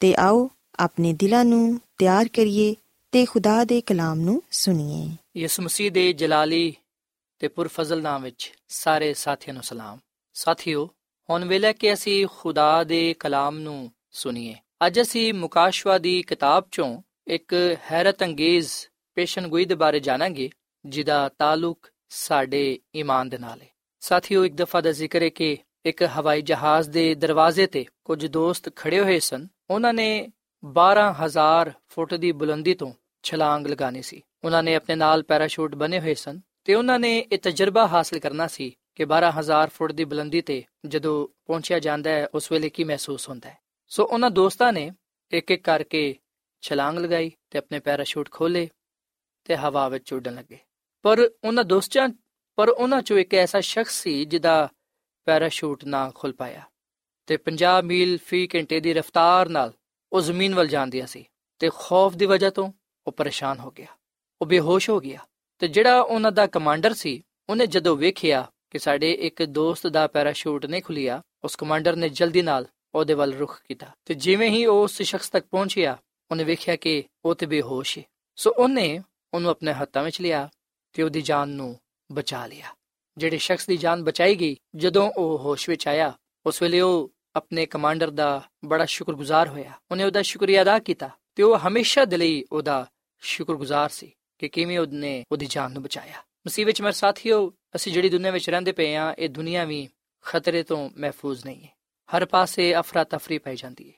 ਤੇ 0.00 0.14
ਆਓ 0.14 0.50
ਆਪਣੇ 0.78 1.12
ਦਿਲਾਂ 1.12 1.44
ਨੂੰ 1.44 1.80
ਤਿਆਰ 1.98 2.28
ਕਰੀਏ 2.28 2.74
ਤੇ 3.12 3.24
ਖੁਦਾ 3.24 3.64
ਦੇ 3.64 3.80
ਕਲਾਮ 3.80 4.20
ਨੂੰ 4.20 4.42
ਸੁਣੀਏ। 4.50 5.16
ਯਿਸੂ 5.40 5.62
ਮਸੀਹ 5.62 5.92
ਦੇ 5.92 6.12
ਜਲਾਲੀ 6.12 6.74
ਤੇ 7.38 7.48
ਪੁਰਫਜ਼ਲ 7.48 8.02
ਨਾਮ 8.02 8.22
ਵਿੱਚ 8.22 8.52
ਸਾਰੇ 8.68 9.14
ਸਾਥੀਆਂ 9.14 9.54
ਨੂੰ 9.54 9.62
ਸਲਾਮ। 9.62 9.98
ਸਾਥੀਓ, 10.34 10.90
ਹੁਣ 11.30 11.44
ਵੇਲੇ 11.44 11.72
ਕਿ 11.72 11.92
ਅਸੀਂ 11.92 12.26
ਖੁਦਾ 12.38 12.84
ਦੇ 12.84 13.14
ਕਲਾਮ 13.14 13.58
ਨੂੰ 13.58 13.90
ਸੁਣੀਏ, 14.10 14.54
ਅੱਜ 14.86 15.00
ਅਸੀਂ 15.00 15.34
ਮੁਕਾਸ਼ਵਾ 15.34 15.98
ਦੀ 15.98 16.22
ਕਿਤਾਬ 16.22 16.64
ਚੋਂ 16.70 17.02
ਇੱਕ 17.26 17.76
ਹੈਰਤ 17.92 18.22
ਅੰਗੇਜ਼ 18.22 18.68
ਪੇਸ਼ਨਗੋਈ 19.14 19.64
ਦੇ 19.64 19.74
ਬਾਰੇ 19.74 20.00
ਜਾਣਾਂਗੇ, 20.00 20.50
ਜਿਹਦਾ 20.86 21.30
ਤਾਲੁਕ 21.38 21.88
ਸਾਡੇ 22.16 22.78
ਈਮਾਨ 22.96 23.28
ਦੇ 23.28 23.38
ਨਾਲ 23.38 23.62
ਹੈ 23.62 23.68
ਸਾਥੀਓ, 24.00 24.44
ਇੱਕ 24.44 24.54
ਦਫਾ 24.54 24.80
ਦਾ 24.80 24.92
ਜ਼ਿਕਰ 24.92 25.22
ਹੈ 25.22 25.28
ਕਿ 25.28 25.56
ਇੱਕ 25.86 26.02
ਹਵਾਈ 26.02 26.42
ਜਹਾਜ਼ 26.42 26.90
ਦੇ 26.90 27.14
ਦਰਵਾਜ਼ੇ 27.14 27.66
ਤੇ 27.66 27.86
ਕੁਝ 28.04 28.26
ਦੋਸਤ 28.26 28.76
ਖੜੇ 28.76 29.00
ਹੋਏ 29.00 29.18
ਸਨ। 29.18 29.48
ਉਹਨਾਂ 29.70 29.94
ਨੇ 29.94 30.28
12000 30.64 31.72
ਫੁੱਟ 31.88 32.14
ਦੀ 32.14 32.32
ਬੁਲੰਦੀ 32.32 32.74
ਤੋਂ 32.74 32.92
ਛਲਾਂਗ 33.22 33.66
ਲਗਾਣੀ 33.66 34.02
ਸੀ। 34.02 34.22
ਉਹਨਾਂ 34.44 34.62
ਨੇ 34.62 34.74
ਆਪਣੇ 34.74 34.94
ਨਾਲ 34.94 35.22
ਪੈਰਾਸ਼ੂਟ 35.22 35.74
ਬਨੇ 35.74 36.00
ਹੋਏ 36.00 36.14
ਸਨ 36.14 36.40
ਤੇ 36.64 36.74
ਉਹਨਾਂ 36.74 36.98
ਨੇ 36.98 37.26
ਇਹ 37.32 37.38
ਤਜਰਬਾ 37.38 37.86
ਹਾਸਲ 37.86 38.18
ਕਰਨਾ 38.18 38.46
ਸੀ 38.46 38.76
ਕਿ 38.94 39.04
12000 39.04 39.68
ਫੁੱਟ 39.68 39.92
ਦੀ 39.92 40.04
ਬੁਲੰਦੀ 40.04 40.40
ਤੇ 40.40 40.64
ਜਦੋਂ 40.86 41.28
ਪਹੁੰਚਿਆ 41.46 41.78
ਜਾਂਦਾ 41.78 42.10
ਹੈ, 42.10 42.26
ਉਸ 42.34 42.52
ਵੇਲੇ 42.52 42.68
ਕੀ 42.68 42.84
ਮਹਿਸੂਸ 42.84 43.28
ਹੁੰਦਾ 43.28 43.48
ਹੈ। 43.48 43.58
ਸੋ 43.88 44.04
ਉਹਨਾਂ 44.04 44.30
ਦੋਸਤਾਂ 44.30 44.72
ਨੇ 44.72 44.90
ਇੱਕ 45.32 45.50
ਇੱਕ 45.50 45.64
ਕਰਕੇ 45.64 46.16
ਛਲਾਂਗ 46.60 46.98
ਲਗਾਈ 46.98 47.32
ਤੇ 47.50 47.58
ਆਪਣੇ 47.58 47.78
ਪੈਰਾਸ਼ੂਟ 47.78 48.30
ਖੋਲੇ 48.30 48.68
ਤੇ 49.44 49.56
ਹਵਾ 49.56 49.88
ਵਿੱਚ 49.88 50.12
ਉੱਡਣ 50.12 50.34
ਲੱਗੇ। 50.34 50.58
ਪਰ 51.04 51.30
ਉਹਨਾਂ 51.44 51.64
ਦੋਸਤਾਂ, 51.64 52.08
ਪਰ 52.56 52.68
ਉਹਨਾਂ 52.68 53.02
ਚੋਂ 53.02 53.18
ਇੱਕ 53.18 53.34
ਐਸਾ 53.34 53.60
ਸ਼ਖਸ 53.60 54.02
ਸੀ 54.02 54.24
ਜਿਹਦਾ 54.24 54.68
ਪੈਰਾਸ਼ੂਟ 55.24 55.84
ਨਾ 55.84 56.12
ਖੁੱਲ 56.14 56.32
ਪਾਇਆ 56.32 56.62
ਤੇ 57.26 57.36
50 57.36 57.82
ਮੀਲ 57.84 58.18
ਫੀ 58.18 58.48
ਘੰਟੇ 58.54 58.80
ਦੀ 58.80 58.94
ਰਫ਼ਤਾਰ 58.94 59.48
ਨਾਲ 59.48 59.72
ਉਹ 60.12 60.20
ਜ਼ਮੀਨ 60.20 60.54
ਵੱਲ 60.54 60.68
ਜਾਂਦੀ 60.68 61.02
ਸੀ 61.06 61.24
ਤੇ 61.58 61.70
ਖੌਫ 61.74 62.14
ਦੀ 62.14 62.26
ਵਜ੍ਹਾ 62.26 62.50
ਤੋਂ 62.50 62.72
ਉਹ 63.06 63.12
ਪਰੇਸ਼ਾਨ 63.12 63.58
ਹੋ 63.58 63.70
ਗਿਆ। 63.70 63.86
ਉਹ 64.42 64.46
ਬੇਹੋਸ਼ 64.46 64.90
ਹੋ 64.90 65.00
ਗਿਆ 65.00 65.18
ਤੇ 65.58 65.68
ਜਿਹੜਾ 65.68 66.00
ਉਹਨਾਂ 66.00 66.32
ਦਾ 66.32 66.46
ਕਮਾਂਡਰ 66.46 66.92
ਸੀ, 66.92 67.22
ਉਹਨੇ 67.48 67.66
ਜਦੋਂ 67.66 67.96
ਵੇਖਿਆ 67.96 68.50
ਕਿ 68.70 68.78
ਸਾਡੇ 68.78 69.12
ਇੱਕ 69.12 69.42
ਦੋਸਤ 69.42 69.86
ਦਾ 69.86 70.06
ਪੈਰਾਸ਼ੂਟ 70.06 70.66
ਨਹੀਂ 70.66 70.82
ਖੁੱਲਿਆ, 70.82 71.22
ਉਸ 71.44 71.56
ਕਮਾਂਡਰ 71.56 71.96
ਨੇ 71.96 72.08
ਜਲਦੀ 72.08 72.42
ਨਾਲ 72.42 72.66
ਉਹਦੇ 72.94 73.14
ਵੱਲ 73.14 73.32
ਰੁਖ 73.32 73.62
ਕੀਤਾ 73.68 73.86
ਤੇ 74.04 74.14
ਜਿਵੇਂ 74.14 74.50
ਹੀ 74.50 74.66
ਉਹ 74.66 74.82
ਉਸ 74.82 75.02
ਸ਼ਖਸ 75.02 75.28
ਤੱਕ 75.28 75.46
ਪਹੁੰਚਿਆ, 75.50 75.98
ਉਹਨੇ 76.30 76.44
ਵੇਖਿਆ 76.44 76.76
ਕਿ 76.76 77.04
ਉਹ 77.24 77.34
ਤੇ 77.34 77.46
ਬੇਹੋਸ਼ 77.46 77.98
ਹੈ 77.98 78.04
ਸੋ 78.36 78.50
ਉਹਨੇ 78.50 79.00
ਉਹਨੂੰ 79.34 79.50
ਆਪਣੇ 79.50 79.72
ਹੱਥਾਂ 79.72 80.02
ਵਿੱਚ 80.02 80.20
ਲਿਆ 80.20 80.50
ਤੇ 80.94 81.02
ਉਹਦੀ 81.02 81.22
ਜਾਨ 81.22 81.48
ਨੂੰ 81.48 81.80
ਬਚਾ 82.12 82.46
ਲਿਆ। 82.46 82.66
ਜਿਹੜੇ 83.18 83.38
ਸ਼ਖਸ 83.38 83.66
ਦੀ 83.66 83.76
ਜਾਨ 83.76 84.04
ਬਚਾਈ 84.04 84.34
ਗਈ, 84.34 84.56
ਜਦੋਂ 84.74 85.12
ਉਹ 85.16 85.38
ਹੋਸ਼ 85.38 85.68
ਵਿੱਚ 85.68 85.88
ਆਇਆ, 85.88 86.12
ਉਸ 86.46 86.62
ਵੇਲੇ 86.62 86.80
ਉਹ 86.80 87.12
ਆਪਣੇ 87.36 87.66
ਕਮਾਂਡਰ 87.66 88.10
ਦਾ 88.10 88.48
ਬੜਾ 88.64 88.84
ਸ਼ੁਕਰਗੁਜ਼ਾਰ 88.84 89.48
ਹੋਇਆ। 89.48 89.72
ਉਹਨੇ 89.90 90.04
ਉਹਦਾ 90.04 90.22
ਸ਼ੁਕਰੀਆ 90.22 90.62
ਅਦਾ 90.62 90.78
ਕੀਤਾ 90.78 91.10
ਤੇ 91.34 91.42
ਉਹ 91.42 91.58
ਹਮੇਸ਼ਾ 91.58 92.04
ਦੇ 92.04 92.16
ਲਈ 92.16 92.44
ਉਹਦਾ 92.52 92.90
ਸ਼ੁਕਰਗੁਜ਼ਾਰ 93.20 93.90
ਸੀ 93.90 94.12
ਕਿ 94.38 94.48
ਕਿਵੇਂ 94.48 94.78
ਉਹਨੇ 94.78 95.24
ਉਹਦੀ 95.32 95.46
ਜਾਨ 95.46 95.72
ਨੂੰ 95.72 95.82
ਬਚਾਇਆ। 95.82 96.16
ਮਸੀਹ 96.46 96.66
ਵਿੱਚ 96.66 96.82
ਮੇਰੇ 96.82 96.92
ਸਾਥੀਓ, 96.92 97.52
ਅਸੀਂ 97.76 97.92
ਜਿਹੜੀ 97.92 98.08
ਦੁਨੀਆ 98.08 98.30
ਵਿੱਚ 98.30 98.50
ਰਹਿੰਦੇ 98.50 98.72
ਪਏ 98.72 98.94
ਆ 98.94 99.14
ਇਹ 99.18 99.28
ਦੁਨੀਆ 99.28 99.64
ਵੀ 99.64 99.88
ਖਤਰੇ 100.22 100.62
ਤੋਂ 100.62 100.90
ਮਹਿਫੂਜ਼ 100.96 101.46
ਨਹੀਂ 101.46 101.64
ਹੈ। 101.64 101.68
ਹਰ 102.16 102.24
ਪਾਸੇ 102.26 102.78
ਅਫਰਾ 102.78 103.04
ਤਫਰੀ 103.04 103.38
ਪਾਈ 103.38 103.56
ਜਾਂਦੀ 103.56 103.88
ਹੈ। 103.88 103.94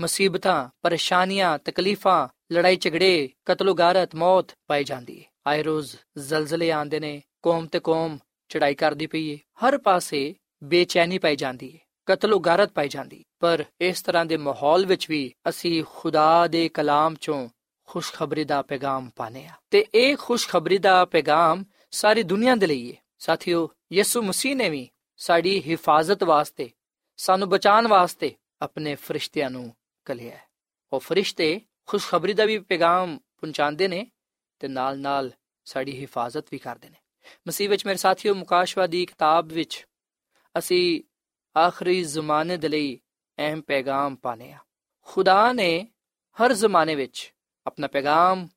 ਮੁਸੀਬਤਾਂ, 0.00 0.68
ਪਰੇਸ਼ਾਨੀਆਂ, 0.82 1.58
ਤਕਲੀਫਾਂ 1.58 2.54
ਲੜਾਈ 2.54 2.76
ਝਗੜੇ 2.76 3.30
ਕਤਲੋਗਾਰਤ 3.44 4.14
ਮੌਤ 4.14 4.46
ਪਾਈ 4.66 4.84
ਜਾਂਦੀ 4.84 5.20
ਹੈ। 5.20 5.29
ਆਏ 5.46 5.62
ਰੋਜ਼ 5.62 5.96
ਜ਼ਲਜ਼ਲੇ 6.18 6.70
ਆਉਂਦੇ 6.70 7.00
ਨੇ, 7.00 7.22
ਕੌਮ 7.42 7.66
ਤੇ 7.66 7.80
ਕੌਮ 7.80 8.18
ਚੜਾਈ 8.48 8.74
ਕਰਦੀ 8.74 9.06
ਪਈ 9.06 9.32
ਹੈ 9.32 9.38
ਹਰ 9.64 9.78
ਪਾਸੇ 9.78 10.34
ਬੇਚੈਨੀ 10.62 11.18
ਪਾਈ 11.18 11.36
ਜਾਂਦੀ 11.36 11.72
ਹੈ 11.72 11.78
ਕਤਲੋਗਾਰਤ 12.06 12.72
ਪਾਈ 12.72 12.88
ਜਾਂਦੀ 12.88 13.24
ਪਰ 13.40 13.64
ਇਸ 13.80 14.02
ਤਰ੍ਹਾਂ 14.02 14.26
ਦੇ 14.26 14.36
ਮਾਹੌਲ 14.36 14.86
ਵਿੱਚ 14.86 15.10
ਵੀ 15.10 15.34
ਅਸੀਂ 15.48 15.84
ਖੁਦਾ 15.86 16.46
ਦੇ 16.46 16.68
ਕਲਾਮ 16.68 17.14
ਚੋਂ 17.20 17.48
ਖੁਸ਼ਖਬਰੀ 17.86 18.44
ਦਾ 18.44 18.62
ਪੈਗਾਮ 18.62 19.10
ਪਾਣੇ 19.16 19.46
ਆ 19.46 19.52
ਤੇ 19.70 19.86
ਇਹ 19.94 20.16
ਖੁਸ਼ਖਬਰੀ 20.16 20.78
ਦਾ 20.78 21.04
ਪੈਗਾਮ 21.04 21.64
ਸਾਰੀ 21.90 22.22
ਦੁਨੀਆ 22.22 22.54
ਦੇ 22.54 22.66
ਲਈ 22.66 22.92
ਹੈ 22.92 22.96
ਸਾਥੀਓ, 23.18 23.68
ਯਿਸੂ 23.92 24.22
ਮਸੀਹ 24.22 24.56
ਨੇ 24.56 24.70
ਵੀ 24.70 24.88
ਸਾਡੀ 25.16 25.62
ਹਿਫਾਜ਼ਤ 25.62 26.24
ਵਾਸਤੇ, 26.24 26.70
ਸਾਨੂੰ 27.16 27.48
ਬਚਾਉਣ 27.48 27.86
ਵਾਸਤੇ 27.86 28.34
ਆਪਣੇ 28.62 28.94
ਫਰਿਸ਼ਤਿਆਂ 28.94 29.50
ਨੂੰ 29.50 29.74
ਕਲਿਆ 30.04 30.30
ਹੈ। 30.30 30.42
ਉਹ 30.92 31.00
ਫਰਿਸ਼ਤੇ 31.00 31.60
ਖੁਸ਼ਖਬਰੀ 31.86 32.32
ਦਾ 32.32 32.44
ਵੀ 32.44 32.58
ਪੈਗਾਮ 32.58 33.16
ਪਹੁੰਚਾਉਂਦੇ 33.16 33.88
ਨੇ 33.88 34.06
ਤੇ 34.60 34.68
ਨਾਲ-ਨਾਲ 34.68 35.32
ਸਾਡੀ 35.64 36.00
ਹਿਫਾਜ਼ਤ 36.00 36.44
ਵੀ 36.50 36.58
ਕਰਦੇ 36.58 36.88
ਨੇ। 36.88 36.96
ਮਸੀਹ 37.48 37.68
ਵਿੱਚ 37.68 37.86
ਮੇਰੇ 37.86 37.96
ਸਾਥੀਓ 37.96 38.34
ਮੁਕਾਸ਼ਵਾਦੀ 38.34 39.06
ਕਿਤਾਬ 39.06 39.46
ਵਿੱਚ 39.46 39.86
ਅਸੀਂ 40.58 41.02
ਆਖਰੀ 41.58 42.04
ਜ਼ਮਾਨੇ 42.04 42.56
ਦੇ 42.56 42.68
ਲਈ 42.68 43.00
ਅਹਿਮ 43.38 43.60
ਪੈਗਾਮ 43.60 44.16
ਪਾਣੇ 44.16 44.52
ਆ 44.52 44.58
ਖੁਦਾ 45.04 45.52
ਨੇ 45.52 45.88
ਹਰ 46.42 46.52
ਜ਼ਮਾਨੇ 46.52 46.94
ਵਿੱਚ 46.94 47.34
ਆਪਣਾ 47.66 47.86
ਪੈਗਾਮ 47.86 48.48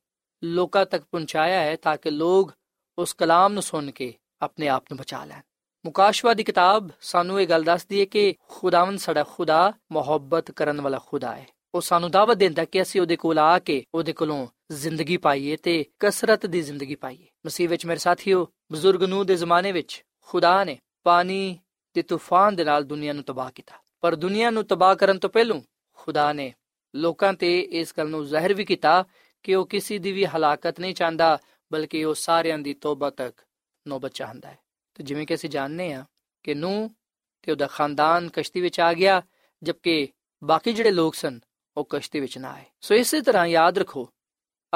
ਲੋਕਾਂ 0.44 0.86
ਤੱਕ 0.86 1.04
ਪਹੁੰਚਾਇਆ 1.04 1.60
ਹੈ 1.60 1.76
ਤਾਂ 1.76 1.96
ਕਿ 1.96 2.10
ਲੋਕ 2.10 2.52
ਉਸ 2.98 3.14
ਕਲਾਮ 3.14 3.52
ਨੂੰ 3.52 3.62
ਸੁਣ 3.62 3.90
ਕੇ 3.90 4.14
ਆਪਣੇ 4.42 4.68
ਆਪ 4.68 4.84
ਨੂੰ 4.84 4.96
ਬਚਾ 4.96 5.24
ਲੈਣ। 5.24 5.40
ਮੁਕਾਸ਼ਵਾ 5.86 6.34
ਦੀ 6.34 6.44
ਕਿਤਾਬ 6.44 6.88
ਸਾਨੂੰ 7.00 7.40
ਇਹ 7.40 7.46
ਗੱਲ 7.46 7.62
ਦੱਸਦੀ 7.62 8.00
ਹੈ 8.00 8.04
ਕਿ 8.04 8.34
ਖੁਦਾਵੰਦ 8.48 8.98
ਸਾਡਾ 8.98 9.24
ਖੁਦਾ 9.24 9.72
ਮੁਹੱਬਤ 9.92 10.50
ਕਰਨ 10.50 10.80
ਵਾਲਾ 10.80 11.00
ਖੁਦਾ 11.06 11.36
ਹੈ। 11.36 11.46
ਉਹ 11.74 11.80
ਸਾਨੂੰ 11.80 12.10
ਦਾਵਤ 12.10 12.36
ਦਿੰਦਾ 12.36 12.64
ਕਿ 12.64 12.82
ਅਸੀਂ 12.82 13.00
ਉਹਦੇ 13.00 13.16
ਕੋਲ 13.16 13.38
ਆ 13.38 13.58
ਕੇ 13.58 13.84
ਉਹਦੇ 13.94 14.12
ਕੋਲੋਂ 14.12 14.46
ਜ਼ਿੰਦਗੀ 14.72 15.16
ਪਾਈਏ 15.16 15.56
ਤੇ 15.56 15.84
ਕਸਰਤ 16.00 16.46
ਦੀ 16.46 16.62
ਜ਼ਿੰਦਗੀ 16.62 16.94
ਪਾਈਏ। 16.94 17.26
ਮਸੀਹ 17.46 17.68
ਵਿੱਚ 17.68 17.86
ਮੇਰੇ 17.86 17.98
ਸਾਥੀਓ, 17.98 18.48
ਬਜ਼ੁਰਗ 18.72 19.02
ਨੂੰ 19.02 19.26
ਦੇ 19.26 19.36
ਜ਼ਮਾਨੇ 19.36 19.72
ਵਿੱਚ 19.72 20.04
ਖੁਦਾ 20.20 20.64
ਨੇ 20.64 20.78
ਪਾਣੀ 21.02 21.58
ਤੇ 21.94 22.02
ਤੂਫਾਨ 22.02 22.56
ਦੇ 22.56 22.64
ਨਾਲ 22.64 22.84
ਦੁਨੀਆ 22.84 23.12
ਨੂੰ 23.12 23.24
ਤਬਾਹ 23.24 23.50
ਕੀਤਾ। 23.54 23.74
ਪਰ 24.00 24.14
ਦੁਨੀਆ 24.14 24.50
ਨੂੰ 24.50 24.64
ਤਬਾਹ 24.64 24.94
ਕਰਨ 24.94 25.18
ਤੋਂ 25.18 25.30
ਪਹਿਲਾਂ 25.30 25.60
ਖੁਦਾ 25.92 26.32
ਨੇ 26.32 26.54
ਲੋਕਾਂ 26.94 27.32
ਤੇ 27.32 27.60
ਇਸ 27.60 27.94
ਗੱਲ 27.98 28.08
ਨੂੰ 28.08 28.26
ਜ਼ਾਹਿਰ 28.26 28.54
ਵੀ 28.54 28.64
ਕੀਤਾ 28.64 29.04
ਕਿ 29.42 29.54
ਉਹ 29.54 29.66
ਕਿਸੇ 29.66 29.98
ਦੀ 29.98 30.12
ਵੀ 30.12 30.26
ਹਲਾਕਤ 30.26 30.80
ਨਹੀਂ 30.80 30.94
ਚਾਹੁੰਦਾ, 30.94 31.38
ਬਲਕਿ 31.72 32.04
ਉਹ 32.04 32.14
ਸਾਰਿਆਂ 32.14 32.58
ਦੀ 32.58 32.74
ਤੋਬਾ 32.74 33.10
ਤੱਕ 33.10 33.40
ਨੌਬਤ 33.88 34.12
ਚਾਹੁੰਦਾ 34.12 34.50
ਹੈ। 34.50 34.58
ਤੇ 34.94 35.04
ਜਿਵੇਂ 35.04 35.26
ਕਿ 35.26 35.34
ਅਸੀਂ 35.34 35.50
ਜਾਣਦੇ 35.50 35.92
ਹਾਂ 35.92 36.04
ਕਿ 36.42 36.54
ਨੂੰ 36.54 36.94
ਤੇ 37.42 37.52
ਉਹਦਾ 37.52 37.66
ਖਾਨਦਾਨ 37.66 38.28
ਕਸ਼ਤੀ 38.28 38.60
ਵਿੱਚ 38.60 38.80
ਆ 38.80 38.92
ਗਿਆ, 38.92 39.22
ਜਦਕਿ 39.62 40.08
ਬਾਕੀ 40.44 40.72
ਜਿਹੜੇ 40.72 40.90
ਲੋਕ 40.90 41.14
ਸਨ 41.14 41.40
ਉਹ 41.76 41.86
ਕਸ਼ਤੀ 41.90 42.20
ਵਿੱਚ 42.20 42.38
ਨਾ 42.38 42.52
ਆਏ। 42.52 42.64
ਸੋ 42.80 42.94
ਇਸੇ 42.94 43.20
ਤਰ੍ਹਾਂ 43.20 43.46
ਯਾਦ 43.46 43.78
ਰੱਖੋ, 43.78 44.08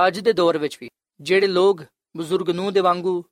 ਅੱਜ 0.06 0.20
ਦੇ 0.20 0.32
ਦੌਰ 0.32 0.58
ਵਿੱਚ 0.58 0.78
ਵੀ 0.80 0.88
ਜਿਹੜੇ 1.20 1.46
ਲੋਕ 1.46 1.82
ਬਜ਼ੁਰਗ 2.16 2.50
ਨੂੰ 2.50 2.72
ਦੇ 2.72 2.80
ਵਾਂਗੂ, 2.80 3.24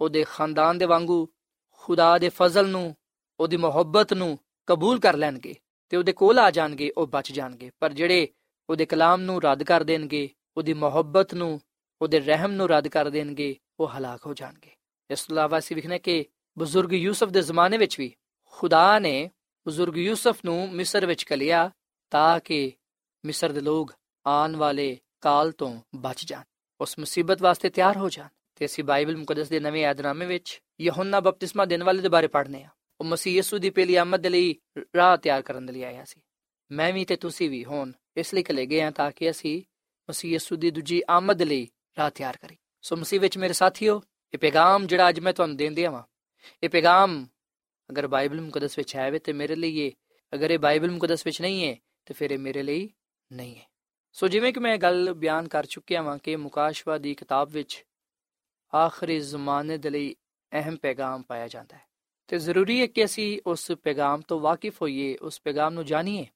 ਉਹਦੇ 0.00 0.24
ਖਾਨਦਾਨ 0.24 0.78
ਦੇ 0.78 0.84
ਵਾਂਗੂ, 0.84 1.28
ਖੁਦਾ 1.72 2.18
ਦੇ 2.18 2.28
ਫਜ਼ਲ 2.28 2.68
ਨੂੰ, 2.68 2.94
ਉਹਦੀ 3.40 3.56
ਮੁਹੱਬਤ 3.56 4.12
ਨੂੰ 4.12 4.38
ਕਬੂਲ 4.66 5.00
ਕਰ 5.00 5.16
ਲੈਣਗੇ 5.16 5.54
ਤੇ 5.88 5.96
ਉਹਦੇ 5.96 6.12
ਕੋਲ 6.12 6.38
ਆ 6.38 6.50
ਜਾਣਗੇ, 6.50 6.90
ਉਹ 6.96 7.06
ਬਚ 7.06 7.32
ਜਾਣਗੇ। 7.32 7.70
ਪਰ 7.80 7.92
ਜਿਹੜੇ 7.92 8.28
ਉਹਦੇ 8.70 8.86
ਕਲਾਮ 8.86 9.20
ਨੂੰ 9.20 9.42
ਰੱਦ 9.42 9.62
ਕਰ 9.62 9.82
ਦੇਣਗੇ, 9.84 10.28
ਉਹਦੀ 10.56 10.72
ਮੁਹੱਬਤ 10.74 11.34
ਨੂੰ, 11.34 11.60
ਉਹਦੇ 12.02 12.20
ਰਹਿਮ 12.20 12.52
ਨੂੰ 12.52 12.68
ਰੱਦ 12.68 12.88
ਕਰ 12.88 13.10
ਦੇਣਗੇ, 13.10 13.56
ਉਹ 13.80 13.88
ਹਲਾਕ 13.88 14.26
ਹੋ 14.26 14.34
ਜਾਣਗੇ। 14.34 14.70
ਇਸ 15.10 15.22
ਤੋਂ 15.22 15.36
ਇਲਾਵਾ 15.36 15.58
ਅਸੀਂ 15.58 15.76
ਵਿਖਨੇ 15.76 15.98
ਕਿ 15.98 16.24
ਬਜ਼ੁਰਗ 16.58 16.92
ਯੂਸਫ 16.92 17.28
ਦੇ 17.28 17.42
ਜ਼ਮਾਨੇ 17.42 17.78
ਵਿੱਚ 17.78 17.98
ਵੀ 17.98 18.14
ਖੁਦਾ 18.44 18.98
ਨੇ 18.98 19.30
ਬਜ਼ੁਰਗ 19.66 19.96
ਯੂਸਫ 19.96 20.36
ਨੂੰ 20.44 20.68
ਮਿਸਰ 20.72 21.06
ਵਿੱਚ 21.06 21.22
ਕਲਿਆ 21.22 21.70
ਤਾਂ 22.10 22.40
ਕਿ 22.40 22.72
ਮਿਸਰ 23.24 23.52
ਦੇ 23.52 23.60
ਲੋਕ 23.60 23.94
ਆਉਣ 24.26 24.56
ਵਾਲੇ 24.56 24.98
ਕਾਲ 25.20 25.52
ਤੋਂ 25.52 25.80
ਬਚ 25.94 26.24
ਜਾਣ। 26.24 26.42
ਉਸ 26.80 26.98
ਮੁਸੀਬਤ 26.98 27.42
ਵਾਸਤੇ 27.42 27.70
ਤਿਆਰ 27.70 27.96
ਹੋ 27.96 28.08
ਜਾਣ। 28.08 28.28
ਤੇ 28.56 28.66
ਅਸੀਂ 28.66 28.84
ਬਾਈਬਲ 28.84 29.16
ਮੁਕੱਦਸ 29.16 29.48
ਦੇ 29.48 29.60
ਨਵੇਂ 29.60 29.82
ਯਾਦਨਾਮੇ 29.82 30.26
ਵਿੱਚ 30.26 30.62
ਯਹੋਨਾ 30.80 31.20
ਬਪਤਿਸਮਾ 31.20 31.64
ਦੇਣ 31.64 31.82
ਵਾਲੇ 31.82 32.02
ਦੇ 32.02 32.08
ਬਾਰੇ 32.08 32.26
ਪੜ੍ਹਨੇ 32.26 32.62
ਆ 32.62 32.68
ਉਹ 33.00 33.04
ਮਸੀਹ 33.04 33.34
ਯਿਸੂ 33.34 33.58
ਦੀ 33.58 33.70
ਪਹਿਲੀ 33.70 33.94
ਆਮਦ 33.94 34.20
ਦੇ 34.20 34.28
ਲਈ 34.28 34.54
ਰਾਹ 34.96 35.16
ਤਿਆਰ 35.16 35.42
ਕਰਨ 35.42 35.66
ਦੇ 35.66 35.72
ਲਈ 35.72 35.82
ਆਇਆ 35.82 36.04
ਸੀ। 36.04 36.20
ਮੈਂ 36.70 36.92
ਵੀ 36.92 37.04
ਤੇ 37.04 37.16
ਤੁਸੀਂ 37.16 37.50
ਵੀ 37.50 37.64
ਹੋਣ 37.64 37.92
ਇਸ 38.16 38.34
ਲਈ 38.34 38.42
ਕਲੇ 38.42 38.66
ਗਏ 38.66 38.80
ਆ 38.80 38.90
ਤਾਂ 38.90 39.10
ਕਿ 39.10 39.30
ਅਸੀਂ 39.30 39.62
ਮਸੀਹ 40.10 40.32
ਯਿਸੂ 40.32 40.56
ਦੀ 40.56 40.70
ਦੂਜੀ 40.70 41.02
ਆਮਦ 41.10 41.42
ਲਈ 41.42 41.68
ਰਾਹ 41.98 42.10
ਤਿਆਰ 42.10 42.36
ਕਰੀ। 42.36 42.56
ਸੋ 42.82 42.96
ਮਸੀਹ 42.96 43.20
ਵਿੱਚ 43.20 43.38
ਮੇਰੇ 43.38 43.52
ਸਾਥੀਓ, 43.52 44.02
ਇਹ 44.34 44.38
ਪੈਗਾਮ 44.38 44.86
ਜਿਹੜਾ 44.86 45.08
ਅੱਜ 45.08 45.20
ਮੈਂ 45.20 45.32
ਤੁਹਾਨੂੰ 45.32 45.56
ਦੇਂਦੇ 45.56 45.86
ਆਵਾਂ 45.86 46.02
ਇਹ 46.62 46.68
ਪੈਗਾਮ 46.68 47.26
ਅਗਰ 47.90 48.06
ਬਾਈਬਲ 48.06 48.40
ਮੁਕੱਦਸ 48.40 48.78
ਵਿੱਚ 48.78 48.96
ਹੈ 48.96 49.10
ਵੇ 49.10 49.18
ਤੇ 49.18 49.32
ਮੇਰੇ 49.32 49.56
ਲਈ 49.56 49.78
ਇਹ, 49.78 49.92
ਅਗਰ 50.34 50.50
ਇਹ 50.50 50.58
ਬਾਈਬਲ 50.58 50.90
ਮੁਕੱਦਸ 50.90 51.26
ਵਿੱਚ 51.26 51.40
ਨਹੀਂ 51.40 51.68
ਹੈ, 51.68 51.76
ਤੇ 52.06 52.14
ਫਿਰ 52.14 52.30
ਇਹ 52.30 52.38
ਮੇਰੇ 52.38 52.62
ਲਈ 52.62 52.90
ਨਹੀਂ 53.32 53.56
ਹੈ। 53.56 53.66
ਸੋ 54.12 54.28
ਜਿਵੇਂ 54.28 54.52
ਕਿ 54.52 54.60
ਮੈਂ 54.60 54.78
ਗੱਲ 54.78 55.14
ਬਿਆਨ 55.14 55.48
ਕਰ 55.48 55.66
ਚੁੱਕਿਆ 55.66 56.02
ਹਾਂ 56.02 56.18
ਕਿ 56.18 56.36
ਮੁਕਾਸ਼ਵਾ 56.36 56.98
ਦੀ 56.98 57.14
ਕਿਤਾਬ 57.14 57.48
ਵਿੱਚ 57.48 57.84
ਆਖਰੀ 58.74 59.20
ਜ਼ਮਾਨੇ 59.20 59.78
ਦੇ 59.78 59.90
ਲਈ 59.90 60.14
ਅਹਿਮ 60.52 60.76
ਪੈਗਾਮ 60.76 61.22
ਪਾਇਆ 61.22 61.48
ਜਾਂਦਾ 61.48 61.76
ਹੈ। 61.76 61.82
ਤੇ 62.26 62.38
ਜ਼ਰੂਰੀ 62.38 62.80
ਹੈ 62.80 62.86
ਕਿ 62.86 63.04
ਅਸੀਂ 63.04 63.40
ਉਸ 63.46 63.72
ਪੈਗਾਮ 63.72 64.20
ਤੋਂ 64.20 64.40
ਵਾਕਿਫ 64.40 64.82
ਹੋਈਏ, 64.82 65.16
ਉਸ 65.16 65.40
ਪੈਗਾਮ 65.40 65.74
ਨੂੰ 65.74 65.84
ਜਾਣੀਏ। 65.84 66.26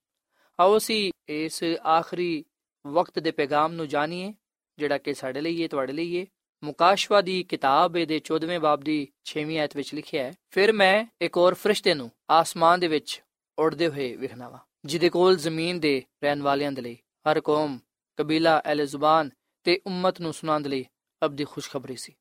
ਆਓ 0.60 0.76
ਅਸੀਂ 0.76 1.12
ਇਸ 1.28 1.64
ਆਖਰੀ 1.86 2.44
ਵਕਤ 2.86 3.18
ਦੇ 3.18 3.30
ਪੈਗਾਮ 3.30 3.72
ਨੂੰ 3.72 3.88
ਜਾਣੀਏ, 3.88 4.34
ਜਿਹੜਾ 4.78 4.98
ਕਿ 4.98 5.14
ਸਾਡੇ 5.14 5.40
ਲਈ 5.40 5.62
ਹੈ, 5.62 5.68
ਤੁਹਾਡੇ 5.68 5.92
ਲਈ 5.92 6.20
ਹੈ। 6.20 6.26
ਮੁਕਾਸ਼ਵਾ 6.64 7.20
ਦੀ 7.20 7.42
ਕਿਤਾਬ 7.42 7.92
ਦੇ 7.92 8.18
14ਵੇਂ 8.18 8.60
ਬਾਬ 8.60 8.80
ਦੀ 8.80 9.08
6ਵੀਂ 9.24 9.58
ਆਇਤ 9.58 9.76
ਵਿੱਚ 9.76 9.94
ਲਿਖਿਆ 9.94 10.24
ਹੈ। 10.24 10.34
ਫਿਰ 10.50 10.72
ਮੈਂ 10.72 11.06
ਇੱਕ 11.20 11.36
ਹੋਰ 11.36 11.54
ਫਰਿਸ਼ਤੇ 11.54 11.94
ਨੂੰ 11.94 12.10
ਆਸਮਾਨ 12.30 12.80
ਦੇ 12.80 12.88
ਵਿੱਚ 12.88 13.22
ਉੜਦੇ 13.58 13.88
ਹੋਏ 13.88 14.16
ਵਿਖਣਾਵਾ 14.16 14.58
ਜਿਹਦੇ 14.84 15.08
ਕੋਲ 15.08 15.36
ਜ਼ਮੀਨ 15.36 15.80
ਦੇ 15.80 16.02
ਰਹਿਣ 16.24 16.42
ਵਾਲਿਆਂ 16.42 16.72
ਦੇ 16.72 16.82
ਲਈ, 16.82 16.98
ਹਰ 17.30 17.40
ਕੌਮ, 17.40 17.78
ਕਬੀਲਾ, 18.16 18.62
ਅਹਿਲ 18.66 18.86
ਜ਼ੁਬਾਨ 18.86 19.30
ਤੇ 19.64 19.80
ਉਮਤ 19.86 20.20
ਨੂੰ 20.20 20.32
ਸੁਣਾਉਣ 20.32 20.62
ਲਈ 20.62 20.84
ਅਬਦੀ 21.24 21.44
ਖੁਸ਼ਖਬਰੀ 21.44 21.96
ਸੀ। 21.96 22.14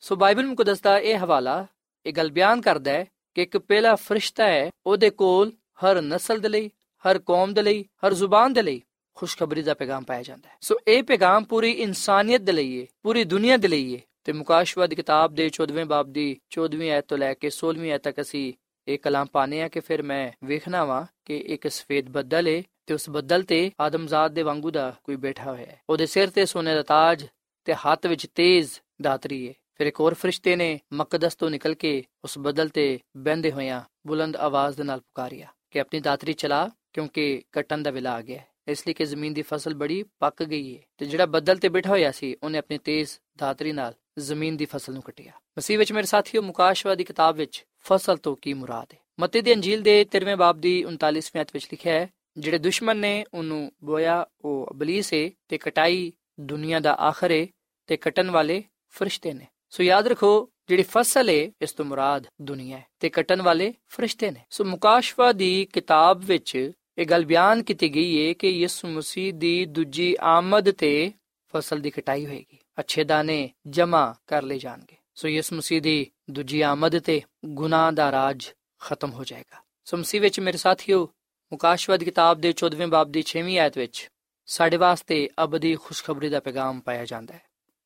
ਸੋ 0.00 0.16
ਬਾਈਬਲ 0.16 0.46
ਮੁਕੱਦਸ 0.46 0.80
ਦਾ 0.80 0.98
ਇਹ 0.98 1.18
ਹਵਾਲਾ, 1.18 1.66
ਇਹ 2.06 2.12
ਗੱਲ 2.12 2.30
ਬਿਆਨ 2.30 2.60
ਕਰਦਾ 2.60 2.90
ਹੈ 2.90 3.06
ਕਿ 3.34 3.42
ਇੱਕ 3.42 3.58
ਪਹਿਲਾ 3.58 3.94
ਫਰਿਸ਼ਤਾ 3.94 4.46
ਹੈ, 4.46 4.70
ਉਹਦੇ 4.86 5.10
ਕੋਲ 5.10 5.52
ਹਰ 5.84 6.02
ਨਸਲ 6.02 6.38
ਦੇ 6.38 6.48
ਲਈ, 6.48 6.70
ਹਰ 7.04 7.18
ਕੌਮ 7.18 7.54
ਦੇ 7.54 7.62
ਲਈ, 7.62 7.84
ਹਰ 8.06 8.14
ਜ਼ੁਬਾਨ 8.14 8.52
ਦੇ 8.52 8.62
ਲਈ 8.62 8.82
ਖੁਸ਼ਖਬਰੀ 9.14 9.62
ਦਾ 9.62 9.74
ਪੈਗਾਮ 9.74 10.04
ਪਾਇਆ 10.04 10.22
ਜਾਂਦਾ 10.22 10.48
ਹੈ। 10.48 10.56
ਸੋ 10.60 10.78
ਇਹ 10.88 11.02
ਪੈਗਾਮ 11.02 11.44
ਪੂਰੀ 11.44 11.70
ਇਨਸਾਨੀਅਤ 11.70 12.40
ਦੇ 12.40 12.52
ਲਈ 12.52 12.80
ਹੈ 12.80 12.86
ਪੂਰੀ 13.02 13.24
ਦੁਨੀਆ 13.24 13.56
ਦੇ 13.56 13.68
ਲਈ 13.68 13.96
ਹੈ 13.96 14.00
ਤੇ 14.24 14.32
ਮੁਕਾਸ਼ਵਾ 14.32 14.86
ਦੀ 14.86 14.96
ਕਿਤਾਬ 14.96 15.34
ਦੇ 15.34 15.48
14ਵੇਂ 15.48 15.84
ਬਾਬ 15.84 16.12
ਦੀ 16.12 16.40
14ਵੀਂ 16.50 16.90
ਆਇਤ 16.90 17.04
ਤੋਂ 17.08 17.18
ਲੈ 17.18 17.34
ਕੇ 17.34 17.50
16ਵੀਂ 17.50 17.90
ਆਇਤ 17.90 18.02
ਤੱਕ 18.02 18.20
ਅਸੀਂ 18.20 18.52
ਇਹ 18.88 18.98
ਕਲਾਮ 18.98 19.26
ਪਾਣੇ 19.32 19.62
ਆ 19.62 19.68
ਕਿ 19.68 19.80
ਫਿਰ 19.80 20.02
ਮੈਂ 20.02 20.32
ਵੇਖਣਾ 20.44 20.84
ਵਾ 20.84 21.06
ਕਿ 21.24 21.36
ਇੱਕ 21.36 21.68
ਸਫੇਦ 21.68 22.08
ਬੱਦਲ 22.08 22.48
ਹੈ 22.48 22.62
ਤੇ 22.86 22.94
ਉਸ 22.94 23.10
ਬੱਦਲ 23.10 23.42
ਤੇ 23.42 23.70
ਆਦਮਜ਼ਾਦ 23.80 24.32
ਦੇ 24.32 24.42
ਵਾਂਗੂ 24.42 24.70
ਦਾ 24.70 24.96
ਕੋਈ 25.04 25.16
ਬੈਠਾ 25.16 25.52
ਹੋਇਆ 25.52 25.66
ਹੈ। 25.66 25.80
ਉਹਦੇ 25.90 26.06
ਸਿਰ 26.06 26.30
ਤੇ 26.30 26.46
ਸੋਨੇ 26.46 26.74
ਦਾ 26.74 26.82
ਤਾਜ 26.82 27.26
ਤੇ 27.64 27.74
ਹੱਥ 27.74 28.06
ਵਿੱਚ 28.06 28.26
ਤੇਜ਼ 28.34 28.70
ਦਾਤਰੀ 29.02 29.48
ਹੈ 29.48 29.52
ਫਿਰ 29.74 29.86
ਇੱਕ 29.86 30.00
ਹੋਰ 30.00 30.14
ਫਰਿਸ਼ਤੇ 30.14 30.56
ਨੇ 30.56 30.80
ਮਕਦਸ 30.92 31.34
ਤੋਂ 31.34 31.50
ਨਿਕਲ 31.50 31.74
ਕੇ 31.74 32.04
ਉਸ 32.24 32.38
ਬੱਦਲ 32.38 32.68
ਤੇ 32.68 32.98
ਬੈੰਦੇ 33.16 33.52
ਹੋਇਆਂ 33.52 33.80
ਬੁਲੰਦ 34.06 34.36
ਆਵਾਜ਼ 34.36 34.76
ਦੇ 34.76 34.82
ਨਾਲ 34.82 35.00
ਪੁਕਾਰਿਆ 35.00 35.46
ਕਿ 35.70 35.80
ਆਪਣੀ 35.80 36.00
ਦਾਤਰੀ 36.00 36.32
ਚਲਾ 36.32 36.70
ਕਿਉਂਕਿ 36.92 37.42
ਕਟਣ 37.52 37.78
ਦਾ 37.78 37.90
ਵੇਲਾ 37.90 38.12
ਆ 38.12 38.20
ਗਿਆ 38.20 38.38
ਹੈ। 38.38 38.46
ਇਸ 38.68 38.86
ਲਈ 38.86 38.94
ਕਿ 38.94 39.04
ਜ਼ਮੀਨ 39.04 39.34
ਦੀ 39.34 39.42
ਫਸਲ 39.42 39.74
ਬੜੀ 39.74 40.04
ਪੱਕ 40.20 40.42
ਗਈ 40.42 40.76
ਹੈ 40.76 40.82
ਤੇ 40.98 41.06
ਜਿਹੜਾ 41.06 41.26
ਬੱਦਲ 41.26 41.56
ਤੇ 41.56 41.68
ਬੈਠਾ 41.68 41.90
ਹੋਇਆ 41.90 42.10
ਸੀ, 42.10 42.36
ਉਹਨੇ 42.42 42.58
ਆਪਣੀ 42.58 42.78
ਤੇਜ਼ 42.78 43.10
ਦਾਤਰੀ 43.38 43.72
ਨਾਲ 43.72 43.94
ਜ਼ਮੀਨ 44.18 44.56
ਦੀ 44.56 44.64
ਫਸਲ 44.64 44.92
ਨੂੰ 44.92 45.02
ਕਟਿਆ। 45.02 45.32
ਮਸੀਹ 45.58 45.78
ਵਿੱਚ 45.78 45.92
ਮੇਰੇ 45.92 46.06
ਸਾਥੀਓ 46.06 46.42
ਮੁਕਾਸ਼ਵਾ 46.42 46.94
ਦੀ 46.94 47.04
ਕਿਤਾਬ 47.04 47.36
ਵਿੱਚ 47.36 47.66
ਫਸਲ 47.82 48.16
ਤੋਂ 48.16 48.36
ਕੀ 48.36 48.54
ਮੁਰਾਦ 48.54 48.92
ਹੈ? 48.94 48.98
ਮਤੀ 49.20 49.40
ਦੀ 49.40 49.54
ਅੰਜੀਲ 49.54 49.82
ਦੇ 49.82 50.04
13ਵੇਂ 50.04 50.36
ਬਾਬ 50.36 50.60
ਦੀ 50.60 50.84
39ਵੀਂ 50.84 51.38
ਆਇਤ 51.38 51.48
ਵਿੱਚ 51.54 51.64
ਲਿਖਿਆ 51.64 51.94
ਹੈ, 51.94 52.10
ਜਿਹੜੇ 52.38 52.58
ਦੁਸ਼ਮਣ 52.58 52.96
ਨੇ 52.96 53.24
ਉਹਨੂੰ 53.34 53.72
ਬੋਇਆ, 53.84 54.26
ਉਹ 54.40 54.68
ਅਬਲੀਸ 54.70 55.14
ਹੈ 55.14 55.30
ਤੇ 55.48 55.58
ਕਟਾਈ 55.58 56.12
ਦੁਨੀਆ 56.40 56.80
ਦਾ 56.80 56.94
ਆਖਰ 56.94 57.30
ਹੈ 57.30 57.46
ਤੇ 57.86 57.96
ਕਟਣ 57.96 58.30
ਵਾਲੇ 58.30 58.64
ਫਰਿਸ਼ਤੇ 58.88 59.32
ਨੇ। 59.32 59.46
ਸੋ 59.70 59.82
ਯਾਦ 59.82 60.06
ਰੱਖੋ, 60.08 60.48
ਜਿਹੜੀ 60.68 60.82
ਫਸਲ 60.82 61.28
ਹੈ 61.28 61.50
ਇਸ 61.62 61.72
ਤੋਂ 61.72 61.84
ਮੁਰਾਦ 61.84 62.26
ਦੁਨੀਆ 62.42 62.78
ਹੈ 62.78 62.86
ਤੇ 63.00 63.08
ਕੱਟਣ 63.08 63.42
ਵਾਲੇ 63.42 63.74
ਫਰਿਸ਼ਤੇ 63.88 64.30
ਨੇ। 64.30 64.40
ਸੋ 64.50 64.64
ਮੁਕਾਸ਼ਵਾ 64.64 65.32
ਦੀ 65.32 65.68
ਕਿਤਾਬ 65.72 66.24
ਵਿੱਚ 66.24 66.72
ਇਹ 66.98 67.06
ਗੱਲ 67.06 67.24
ਬਿਆਨ 67.24 67.62
ਕੀਤੀ 67.62 67.94
ਗਈ 67.94 68.28
ਹੈ 68.28 68.32
ਕਿ 68.32 68.48
ਯਿਸੂ 68.48 68.88
ਮਸੀਹ 68.88 69.34
ਦੀ 69.34 69.64
ਦੂਜੀ 69.64 70.16
ਆਮਦ 70.20 70.70
ਤੇ 70.70 71.12
ਫਸਲ 71.52 71.80
ਦੀ 71.80 71.90
ਕਟਾਈ 71.90 72.26
ਹੋਏਗੀ। 72.26 72.58
ਅੱਛੇ 72.78 73.04
ਦਾਣੇ 73.04 73.50
ਜਮਾ 73.66 74.14
ਕਰ 74.26 74.42
ਲਏ 74.42 74.58
ਜਾਣਗੇ। 74.58 74.96
ਸੋ 75.14 75.28
ਯਿਸੂ 75.28 75.56
ਮਸੀਹ 75.56 75.82
ਦੀ 75.82 76.10
ਦੂਜੀ 76.30 76.60
ਆਮਦ 76.60 76.98
ਤੇ 76.98 77.22
ਗੁਨਾਹ 77.44 77.92
ਦਾ 77.92 78.12
ਰਾਜ 78.12 78.46
ਖਤਮ 78.78 79.10
ਹੋ 79.10 79.24
ਜਾਏਗਾ। 79.24 79.62
ਸੋ 79.84 79.96
ਮਸੀਹ 79.96 80.20
ਵਿੱਚ 80.20 80.40
ਮੇਰੇ 80.40 80.58
ਸਾਥੀਓ 80.58 81.10
ਮੁਕਾਸ਼ਵਾ 81.52 81.96
ਦੀ 81.96 82.04
ਕਿਤਾਬ 82.04 82.40
ਦੇ 82.40 82.52
14ਵੇਂ 82.52 82.86
ਬਾਬ 82.86 83.12
ਦੀ 83.12 83.24
6ਵੀਂ 83.26 83.58
ਆਇਤ 83.58 83.78
ਵਿੱਚ 83.78 84.10
ਸਾਡੇ 84.46 84.76
ਵਾਸਤੇ 84.76 85.28
ਅਬਦੀ 85.44 85.76
ਖੁਸ਼ਖਬਰੀ 85.76 86.28
ਦਾ 86.28 86.40
ਪੈਗਾਮ 86.40 86.80
ਪਾਇਆ 86.80 87.04
ਜਾਂਦਾ 87.04 87.34
ਹੈ। 87.34 87.42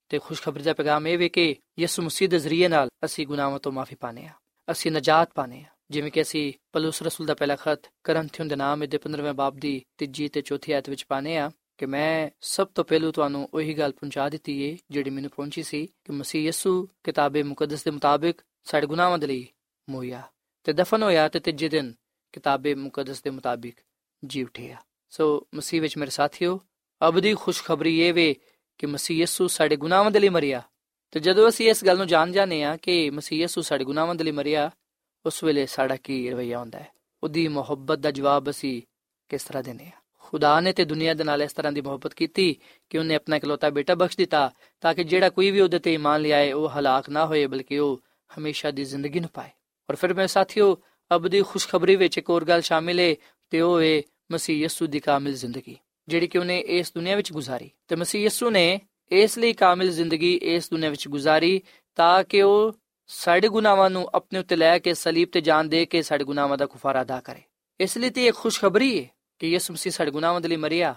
ਤੇ 0.09 0.19
ਖੁਸ਼ਖਬਰੀ 0.19 0.63
ਦਾ 0.63 0.73
ਪੈਗਾਮ 0.73 1.07
ਇਹ 1.07 1.19
ਵੀ 1.19 1.29
ਕਿ 1.29 1.57
ਯਿਸੂ 1.79 2.03
ਮਸੀਹ 2.03 2.29
ਦੇ 2.29 2.39
ਜ਼ਰੀਏ 2.39 2.69
ਨਾਲ 2.69 2.89
ਅਸੀਂ 3.05 3.27
ਗੁਨਾਹਾਂ 3.27 3.59
ਤੋਂ 3.59 3.73
ਮਾਫੀ 3.73 3.95
ਪਾਣੇ 3.95 4.27
ਆ 4.27 4.31
ਅਸੀਂ 4.71 4.93
ਨਜਾਤ 4.93 5.31
ਪਾਣੇ 5.35 5.61
ਆ 5.61 5.69
ਜਿਵੇਂ 5.91 6.11
ਕਿ 6.11 6.23
ਅਸੀਂ 6.23 6.53
ਪਲੂਸ 6.73 7.03
ਰਸੂਲ 7.03 7.27
ਦਾ 7.27 7.35
ਪਹਿਲਾ 7.35 7.57
ਖਤ 7.57 7.81
ਕਰੰਥੀਓਂ 8.05 8.49
ਦੇ 8.49 8.57
ਨਾਮ 8.57 8.89
ਦੇ 8.89 8.99
15ਵੇਂ 8.99 9.33
ਬਾਬ 9.33 9.57
ਦੀ 9.57 9.83
ਤੀਜੀ 9.99 10.29
ਤੇ 10.29 10.41
ਚੌਥੀ 10.41 10.73
ਆਇਤ 10.73 10.89
ਵਿੱਚ 10.89 11.05
ਪਾਣੇ 11.05 11.37
ਆ 11.37 11.51
ਕਿ 11.79 11.87
ਮੈਂ 11.87 12.31
ਸਭ 12.41 12.69
ਤੋਂ 12.69 12.85
ਪਹਿਲੂ 12.85 13.13
ਤੁਹਾਨੂੰ 13.13 13.49
ਉਹੀ 13.55 13.75
ਗੱਲ 13.75 13.93
ਪਹੁੰਚਾ 13.93 14.29
ਦਿੱਤੀ 14.29 14.63
ਏ, 14.63 14.79
ਜਿਹੜੀ 14.91 15.11
ਮੈਨੂੰ 15.11 15.31
ਪਹੁੰਚੀ 15.31 15.63
ਸੀ 15.63 15.87
ਕਿ 15.87 16.13
ਮਸੀਹ 16.13 16.43
ਯਿਸੂ 16.43 16.89
ਕਿਤਾਬੇ 17.05 17.43
ਮੁਕੱਦਸ 17.43 17.85
ਦੇ 17.85 17.91
ਮੁਤਾਬਿਕ 17.91 18.39
ਸਾਡੇ 18.65 18.87
ਗੁਨਾਹਾਂ 18.87 19.19
ਦੇ 19.19 19.27
ਲਈ 19.27 19.49
ਮੋਇਆ 19.91 20.23
ਤੇ 20.65 20.73
ਦਫਨ 20.73 21.03
ਹੋਇਆ 21.03 21.29
ਤੇ 21.29 21.41
ਤੀਜੇ 21.41 21.69
ਦਿਨ 21.69 21.95
ਕਿਤਾਬੇ 22.33 22.75
ਮੁਕੱਦਸ 22.75 23.23
ਦੇ 23.23 23.31
ਮੁਤਾਬਿਕ 23.31 23.77
ਜੀ 24.25 24.43
ਉਠਿਆ। 24.43 24.77
ਸੋ 25.11 25.47
ਮਸੀਹ 25.55 25.83
ਵਿੱਚ 25.83 25.99
ਮੇਰੇ 25.99 26.11
ਸਾਥੀਓ 26.11 26.61
ਅਬਦੀ 27.09 27.35
ਖੁਸ਼ਖਬਰੀ 27.35 28.01
ਇਹ 28.01 28.15
ਵੇ 28.15 28.37
ਕਿ 28.79 28.87
ਮਸੀਹ 28.87 29.19
ਯਿਸੂ 29.19 29.47
ਸਾਡੇ 29.47 29.77
ਗੁਨਾਹਾਂ 29.77 30.11
ਦੇ 30.11 30.19
ਲਈ 30.19 30.29
ਮਰਿਆ। 30.29 30.63
ਤੇ 31.11 31.21
ਜਦੋਂ 31.21 31.49
ਅਸੀਂ 31.49 31.71
ਇਸ 31.71 31.85
ਗੱਲ 31.85 31.97
ਨੂੰ 31.97 32.07
ਜਾਣ 32.07 32.33
ਜਾਂਦੇ 32.33 32.65
ਆ 32.65 32.77
ਕਿ 32.77 33.11
ਮਸੀਹ 33.11 33.39
ਯਿਸੂ 33.39 33.63
ਸਾਡੇ 33.63 33.85
ਗੁਨਾਹਾਂ 33.85 34.15
ਦੇ 34.15 34.25
ਲਈ 34.25 34.31
ਮਰਿਆ, 34.31 34.71
ਉਸ 35.27 35.45
ਵੇਲੇ 35.45 35.67
ਸਾਡਾ 35.67 35.97
ਕੀ 35.97 36.31
ਰਵਈਆ 36.31 36.59
ਹੁੰਦਾ 36.59 36.79
ਹੈ? 36.79 36.89
ਉਹਦੀ 37.23 37.49
ਮੁਹੱਬਤ 37.49 37.99
ਦਾ 37.99 38.11
ਜਵਾਬ 38.11 38.51
ਅਸੀਂ 38.51 38.83
ਕਿਸ 39.29 39.45
ਤਰ੍ਹਾਂ 39.45 39.63
ਦਿੰਦੇ 39.63 39.87
ਆ 39.87 39.91
ਖੁਦਾ 40.27 40.61
ਨੇ 40.61 40.73
ਤੇ 40.73 40.85
ਦੁਨੀਆ 40.85 41.15
ਦੇ 41.15 41.25
ਨਾਲ 41.25 41.43
ਇਸ 41.43 41.53
ਤਰ੍ਹਾਂ 41.53 41.73
ਦੀ 41.73 41.81
ਮੁਹੱਬਤ 41.81 42.15
ਕੀਤੀ 42.15 42.55
ਕਿ 42.91 42.99
ਉਹਨੇ 42.99 43.15
ਆਪਣਾ 43.15 43.37
ਇਕਲੌਤਾ 43.37 43.71
ਬੇਟਾ 43.71 43.95
ਬਖਸ਼ 43.95 44.17
ਦਿੱਤਾ 44.17 44.51
ਤਾਂ 44.81 44.95
ਕਿ 44.95 45.05
ਜਿਹੜਾ 45.05 45.29
ਕੋਈ 45.31 45.51
ਵੀ 45.51 45.61
ਉਹਦੇ 45.61 45.79
ਤੇ 45.79 45.95
ਈਮਾਨ 45.95 46.21
ਲਿਆਏ 46.21 46.53
ਉਹ 46.53 46.69
ਹਲਾਕ 46.69 47.09
ਨਾ 47.11 47.27
ਹੋਏ, 47.27 47.47
ਬਲਕਿ 47.47 47.79
ਉਹ 47.79 48.01
ਹਮੇਸ਼ਾ 48.39 48.71
ਦੀ 48.71 48.85
ਜ਼ਿੰਦਗੀ 48.85 49.21
ਨੂੰ 49.21 49.31
ਪਾਏ। 49.35 49.51
ਔਰ 49.91 49.97
ਫਿਰ 49.97 50.15
ਮੇਰੇ 50.15 50.27
ਸਾਥੀਓ 50.27 50.77
ਅਬਦੀ 51.11 51.43
ਖੁਸ਼ਖਬਰੀ 51.43 51.97
ਵਿੱਚ 51.97 52.19
ਇੱਕ 52.19 52.29
ਹੋਰ 52.31 52.45
ਗੱਲ 52.45 52.61
ਸ਼ਾਮਿਲ 52.61 53.01
ਹੈ 53.01 53.15
ਤੇ 53.51 53.61
ਉਹ 53.61 53.81
ਹੈ 53.83 54.03
ਮਸੀਹ 54.33 54.65
ਯਸੂ 54.65 54.87
ਦੀ 54.87 55.01
ਕਾਮਿਲ 55.01 55.35
ਜ਼ਿੰਦਗੀ, 55.35 55.77
ਜਿਹੜੀ 56.09 56.27
ਕਿ 56.27 56.39
ਉਹਨੇ 56.39 56.59
ਇਸ 56.59 56.93
ਦੁਨੀਆ 56.95 57.17
ਵਿੱਚ 57.17 57.33
ਗੁਜ਼ਾਰੀ। 57.33 57.71
ਤੇ 57.89 57.97
ਮਸੀਹ 57.97 58.25
ਯਸੂ 58.27 58.51
ਨੇ 58.51 58.81
ਇਸ 59.13 59.39
ਲਈ 59.39 59.53
ਕਾਮਿਲ 59.53 59.91
ਜ਼ਿੰਦਗੀ 59.93 60.35
ਇਸ 60.43 60.71
ਦੁਨੀਆ 60.71 60.91
ਵਿੱਚ 60.91 61.09
ਗੁਜ਼ਾਰੀ 61.09 61.61
ਤਾਂ 61.97 62.25
ਕਿ 62.25 62.43
ਉਹ 62.43 62.73
ਸਾਡੇ 63.09 63.49
ਗੁਨਾਹਾਂ 63.49 63.91
ਨੂੰ 63.91 64.09
ਆਪਣੇ 64.15 64.39
ਉੱਤੇ 64.39 64.57
ਲੈ 64.57 64.79
ਕੇ 64.79 64.95
ਸਲੀਬ 64.95 65.29
ਤੇ 65.33 65.41
ਜਾਨ 65.41 65.69
ਦੇ 65.69 65.85
ਕੇ 65.87 66.03
ਸਾਡੇ 66.03 66.25
ਗੁਨਾਹਾਂ 66.25 66.57
ਦਾ 66.59 66.67
ਕੁਫਾਰਾ 66.67 67.03
ਅਦਾ 67.03 67.21
ਕਰੇ। 67.21 67.43
ਇਸ 67.81 67.97
ਲਈ 67.99 68.11
ਤੇ 68.11 68.25
ਇਹ 68.27 68.33
ਖੁਸ਼ਖਬਰੀ 68.33 68.99
ਹੈ 68.99 69.09
ਕਿ 69.39 69.49
ਯਿਸੂ 69.49 69.73
ਮਸੀਹ 69.75 69.93
ਸਾਡੇ 69.93 70.11
ਗੁਨਾਹਾਂ 70.11 70.41
ਦੇ 70.41 70.49
ਲਈ 70.49 70.57
ਮਰਿਆ 70.57 70.95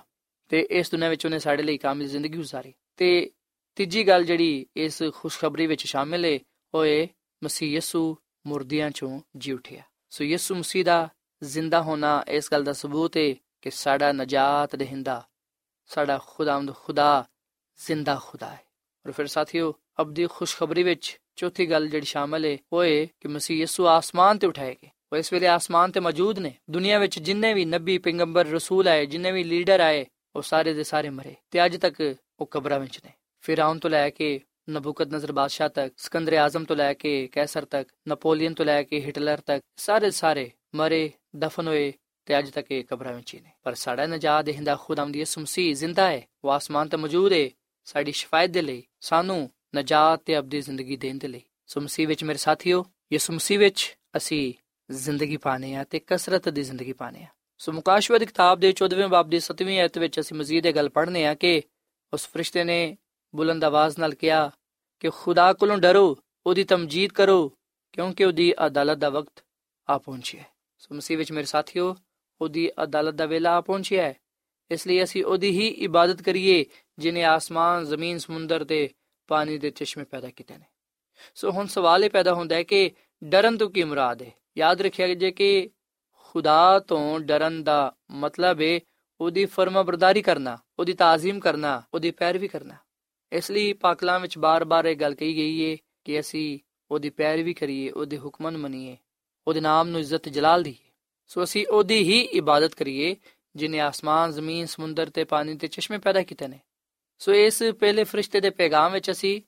ਤੇ 0.50 0.68
ਇਸ 0.72 0.92
ਦੁਨੀਆ 0.92 1.10
ਵਿੱਚ 1.10 1.26
ਉਹਨੇ 1.26 1.40
ਸਾਡੇ 1.40 1.64
ਲਈ 1.64 1.78
ਕਾਮਿਲ 1.78 2.08
ਜ਼ਿੰਦਗੀ 2.08 2.38
ਗੁਜ਼ਾਰੀ। 2.38 2.74
ਤੇ 2.98 3.32
ਤੀਜੀ 3.76 4.08
ਗੱਲ 4.08 4.24
ਜਿਹੜੀ 4.24 4.66
ਇਸ 4.76 5.04
ਖੁਸ਼ਖਬਰੀ 5.14 5.68
ਵਿੱਚ 5.68 5.86
ਸ਼ਾਮਿਲ 5.86 6.26
ਹੈ 6.26 6.40
ਉਹ 6.74 6.86
ਹੈ 6.86 7.08
ਮਸੀਹ 7.44 7.70
ਯਿਸੂ 7.70 8.18
ਮੁਰਦਿਆਂ 8.48 8.92
ਚੋਂ 8.92 9.22
ਜੀ 9.38 9.52
ਉਠਿਆ। 9.52 9.82
ਸੋ 10.10 10.24
ਯਿਸੂ 10.24 10.56
ਮਸੀਹ 10.56 10.86
ਦਾ 10.86 11.10
ਜ਼ਿੰਦਾ 11.44 11.82
ਹੋਣਾ 11.82 12.24
ਇਸ 12.28 12.52
ਗੱਲ 12.52 12.64
ਦਾ 12.64 12.74
ਸਬੂਤ 12.74 13.18
ਹੈ 13.18 13.36
ਕਿ 13.62 13.72
ਸਾਡਾ 13.72 14.12
ਨਜਾਤ 14.12 14.76
ਦੇਹਿੰਦਾ, 14.76 15.28
ਸਾਡਾ 15.86 16.20
ਖੁਦਾਵੰਦ 16.28 16.76
ਖੁਦਾ 16.76 17.26
ਜ਼ਿੰਦਾ 17.78 18.22
ਖੁਦਾ 18.26 18.50
ਹੈ 18.50 18.62
ਔਰ 19.06 19.12
ਫਿਰ 19.12 19.28
ਸਾਥੀਓ 19.28 19.74
ਅਬਦੀ 20.02 20.28
ਖੁਸ਼ਖਬਰੀ 20.28 20.84
ਵਿੱਚ 20.84 21.20
ਚੌਥੀ 21.36 21.66
ਗੱਲ 21.66 21.88
ਜਿਹੜੀ 21.88 22.06
ਸ਼ਾਮਲ 22.06 22.46
ਹੈ 22.46 22.58
ਉਹ 22.74 22.84
ਹੈ 22.84 23.06
ਕਿ 23.06 23.28
ਮਸੀਹ 23.28 23.58
ਯਿਸੂ 23.58 23.88
ਆਸਮਾਨ 23.88 24.38
ਤੇ 24.38 24.48
ਉਠਾਏ 24.48 24.76
ਗਏ। 24.84 24.90
ਉਹ 25.14 25.18
ਇਸ 25.18 25.34
ਵੇਲੇ 25.34 25.48
ਆਸਮਾਨ 25.48 25.92
ਤੇ 25.92 26.00
ਮੌਜੂਦ 26.00 26.40
ਨੇ। 26.40 26.54
ਦੁਨੀਆ 26.70 27.00
ਵਿੱਚ 27.00 27.20
ਜਿੰਨੇ 27.20 27.54
ਵੀ 27.54 27.66
ਨਬੀ, 27.66 27.98
ਪੈਗੰਬਰ, 27.98 28.48
ਰਸੂਲ 28.48 28.88
ਆਏ, 28.88 29.06
ਜਿੰਨੇ 29.06 29.32
ਵੀ 29.32 29.44
ਲੀਡਰ 29.44 29.80
ਆਏ, 29.80 30.06
ਉਹ 30.36 30.42
ਸਾਰੇ 30.42 30.74
ਦੇ 30.74 30.84
ਸਾਰੇ 30.84 31.10
ਮਰੇ। 31.10 31.36
ਤੇ 31.52 31.66
ਅੱਜ 31.66 31.78
ਤੱਕ 31.78 32.16
ਉਹ 32.40 32.46
ਕਬਰਾਂ 32.46 32.80
ਵਿੱਚ 32.80 33.00
ਨੇ। 33.06 33.12
ਫਿਰਾਉਨ 33.42 33.80
ਤੋਂ 33.80 33.90
ਲੈ 33.90 34.10
ਕੇ 34.10 34.42
ਨਬੂਕਤ 34.70 35.08
ਨਜ਼ਰ 35.08 35.32
ਬਾਦਸ਼ਾਹ 35.32 35.70
ਤੱਕ, 35.70 35.94
ਸਿਕੰਦਰ 35.98 36.34
ਆਜ਼ਮ 36.34 36.66
ਤੋਂ 36.66 36.76
ਲੈ 36.76 36.94
ਕੇ 36.94 37.28
ਕੈਸਰ 37.28 37.66
ਤੱਕ, 37.66 37.90
ਨਪੋਲੀਅਨ 38.10 38.54
ਤੋਂ 38.54 38.66
ਲੈ 38.66 38.84
ਕੇ 38.84 39.02
ਹਿਟਲਰ 39.02 39.38
ਤੱਕ, 39.38 39.64
ਸਾਰੇ 39.76 40.12
ਸਾਰੇ 40.12 40.52
ਮਰੇ, 40.76 41.12
ਦਫਨ 41.36 41.68
ਹੋਏ 41.68 41.94
ਤੇ 42.26 42.40
ਅੱਜ 42.40 42.52
ਤੱਕ 42.52 42.72
ਇਹ 42.72 42.84
ਕਬਰਾਂ 42.84 43.14
ਵਿੱਚ 43.14 43.36
ਨੇ। 43.36 43.52
ਪਰ 43.64 43.74
ਸਾਡਾ 43.74 44.06
ਨਜਾਤ 44.06 44.46
ਦੇਹਿੰਦਾ 44.46 44.76
ਖੁਦਾਮ 44.76 45.12
ਦੀ 45.12 45.26
ਸੁਮਸੀ 45.26 45.74
ਜ਼ਿੰਦਾ 45.74 46.12
ਹੈ। 46.12 46.22
ਉਹ 46.44 46.50
ਆਸਮਾਨ 46.50 46.88
ਤੇ 46.88 46.98
ਮੌਜੂਦ 46.98 47.34
ਹੈ 47.34 47.50
ਸਾਡੀ 47.86 48.12
ਸ਼ਫਾਇਤ 48.12 48.50
ਦੇ 48.50 48.62
ਲਈ, 48.62 48.84
ਸਾਨੂੰ 49.00 49.50
ਨਜਾਤ 49.76 50.22
ਤੇ 50.26 50.38
ਅਬਦੀ 50.38 50.62
ਜ਼ਿੰਦਗੀ 50.62 50.96
ਦੇਣ 50.96 51.18
ਦੇ 51.18 51.28
ਲਈ। 51.28 51.42
ਸੁਮਸੀ 51.68 52.06
ਵਿੱਚ 52.06 52.24
ਮੇਰੇ 52.24 52.38
ਸਾਥੀਓ 52.38 52.86
ਯਿਸੂ 53.14 53.34
ਮਸੀਹ 53.34 53.60
ਵਿੱਚ 53.60 53.98
ਅਸੀਂ 54.18 54.54
ਜ਼ਿੰਦਗੀ 54.92 55.38
ਪਾਣੇ 55.38 55.76
ਆ 55.76 55.84
ਤੇ 55.84 56.02
ਕਸਰਤ 56.08 56.50
ਦੀ 56.50 56.64
ਜ਼ਿੰਦਗੀ 56.64 56.94
ਪਾਣੇ 56.94 57.24
ਆ। 57.24 57.28
ਸੋ 57.58 57.72
ਮੁਕਾਸ਼ਵਾ 57.72 58.18
ਦੀ 58.18 58.26
ਕਿਤਾਬ 58.26 58.60
ਦੇ 58.60 58.72
14ਵੇਂ 58.72 59.08
ਬਾਬ 59.08 59.30
ਦੀ 59.30 59.38
7ਵੀਂ 59.38 59.80
ਆਇਤ 59.80 59.98
ਵਿੱਚ 59.98 60.20
ਅਸੀਂ 60.20 60.38
ਮਜ਼ੀਦ 60.38 60.66
ਇਹ 60.66 60.74
ਗੱਲ 60.74 60.90
ਪੜ੍ਹਨੇ 60.90 61.26
ਆ 61.26 61.34
ਕਿ 61.34 61.62
ਉਸ 62.14 62.28
ਫਰਿਸ਼ਤੇ 62.28 62.64
ਨੇ 62.64 62.98
ਬੁਲੰਦ 63.36 63.64
ਆਵਾਜ਼ 63.64 64.00
ਨਾਲ 64.00 64.14
ਕਿਹਾ 64.14 64.52
ਕਿ 65.00 65.10
ਖੁਦਾ 65.10 65.54
ਕੋਲੋਂ 65.54 65.78
ਡਰੋ, 65.78 66.18
ਉਹਦੀ 66.46 66.64
ਤਮਜੀਦ 66.64 67.12
ਕਰੋ, 67.12 67.58
ਕਿਉਂਕਿ 67.92 68.26
ਉਹਦੀ 68.26 68.54
ਅਦਾਲਤ 68.66 68.98
ਦਾ 68.98 69.10
ਵਕਤ 69.10 69.44
ਆ 69.90 69.98
ਪਹੁੰਚਿਆ 69.98 70.44
ਸੋ 70.78 70.96
ਮਸੀਹ 70.96 71.18
ਵਿੱਚ 71.18 71.32
ਮੇਰੇ 71.32 71.46
ਸਾਥੀਓ, 71.46 71.96
ਉਹਦੀ 72.42 72.72
ਅਦਾਲਤ 72.84 73.14
ਦਾ 73.14 73.26
ਵੇਲਾ 73.26 73.58
ਆ 73.58 73.62
ਪਹੁੰਚਿਆ 73.62 74.04
ਹੈ। 74.04 74.16
ਇਸ 74.72 74.88
ਲਈ 74.88 75.04
ਅਸੀਂ 75.04 75.26
ਉਹਦੀ 75.26 75.52
ਹੀ 75.52 75.68
ਇਬਾਦਤ 75.68 76.22
ਕਰੀਏ, 76.22 76.66
ਜਿਨੇ 77.00 77.24
ਆਸਮਾਨ, 77.24 77.86
ਜ਼ਮੀਨ, 77.86 78.18
ਸਮੁੰਦਰ 78.18 78.66
ਤੇ 78.66 78.90
ਪਾਣੀ 79.28 79.58
ਦੇ 79.58 79.70
ਚਸ਼ਮੇ 79.70 80.04
ਪੈਦਾ 80.04 80.30
ਕੀਤੇ 80.30 80.58
ਨੇ। 80.58 80.66
ਸੋ 81.36 81.52
ਹੁਣ 81.52 81.66
ਸਵਾਲ 81.66 82.04
ਇਹ 82.04 82.10
ਪੈਦਾ 82.10 82.34
ਹੁੰਦਾ 82.34 82.56
ਹੈ 82.56 82.64
ਕਿ 82.64 82.92
ਡਰਨ 83.24 83.58
ਤੋਂ 83.58 83.70
ਕੀ 83.70 83.84
ਮੁਰਾਦ 83.84 84.22
ਹੈ? 84.22 84.32
ਯਾਦ 84.60 84.82
ਰੱਖਿਆ 84.82 85.14
ਜੇ 85.14 85.32
ਕਿ 85.32 85.70
ਖੁਦਾ 86.14 86.80
ਤੋਂ 86.80 87.20
ਡਰਨ 87.20 87.64
ਦਾ 87.64 87.96
ਮਤਲਬ 88.12 88.62
ਹੈ 88.62 88.80
ਉਹਦੀ 89.22 89.46
ਫਰਮਾਬਰਦਾਰੀ 89.46 90.22
ਕਰਨਾ, 90.22 90.58
ਉਹਦੀ 90.80 90.94
ਤਾਜ਼ੀਮ 90.94 91.40
ਕਰਨਾ, 91.40 91.82
ਉਹਦੀ 91.94 92.12
ਪੈਰਵੀ 92.12 92.48
ਕਰਨਾ। 92.48 92.76
ਇਸ 93.32 93.52
ਲਈ 93.52 93.74
ਪਾਕਲਾਂ 93.74 94.20
ਵਿੱਚ 94.20 94.38
ਬਾਰ-ਬਾਰ 94.38 94.86
ਇਹ 94.86 94.96
ਗੱਲ 94.96 95.16
ਕਹੀ 95.16 95.36
ਗਈ 95.36 95.72
ਹੈ 95.72 95.78
ਕਿ 96.04 96.20
ਅਸੀਂ 96.20 96.60
ਉਹਦੀ 96.92 97.10
ਪੈਰਵੀ 97.10 97.54
ਕਰੀਏ, 97.54 97.90
ਉਹਦੇ 97.90 98.18
ਹੁਕਮਾਂ 98.18 98.52
ਨੂੰ 98.52 98.62
ਮੰਨੀਏ, 98.62 98.98
ਉਹਦੇ 99.48 99.62
ਨਾਮ 99.62 99.88
ਨੂੰ 99.88 100.00
ਇੱਜ਼ਤ 100.00 100.30
ਜਲਾਲ 100.30 100.64
ਦਈਏ। 100.64 100.92
ਸੋ 101.28 101.44
ਅਸੀਂ 101.44 101.68
ਉਹਦੀ 101.68 102.04
ਹੀ 102.04 102.22
ਇਬਾਦਤ 102.22 102.76
ਕਰੀਏ, 102.76 103.16
ਜਿਨੇ 103.56 103.80
ਆਸਮਾਨ, 103.80 104.32
ਜ਼ਮੀਨ, 104.32 104.66
ਸਮੁੰਦਰ 104.66 105.10
ਤੇ 105.10 105.24
ਪਾਣੀ 105.24 105.58
ਤੇ 105.58 105.68
ਚਸ਼ਮੇ 105.68 105.98
ਪੈਦਾ 105.98 106.24
ਕੀਤੇ 106.24 106.48
ਨੇ। 106.48 106.60
ਸੋ 107.20 107.34
ਇਸ 107.34 107.64
ਪਹਿਲੇ 107.80 108.04
ਫਰਿਸ਼ਤੇ 108.04 108.40
ਦੇ 108.40 108.50
ਪੈਗਾਮ 108.50 108.92
ਵਿੱਚ 108.92 109.12
ਅਸੀਂ 109.12 109.42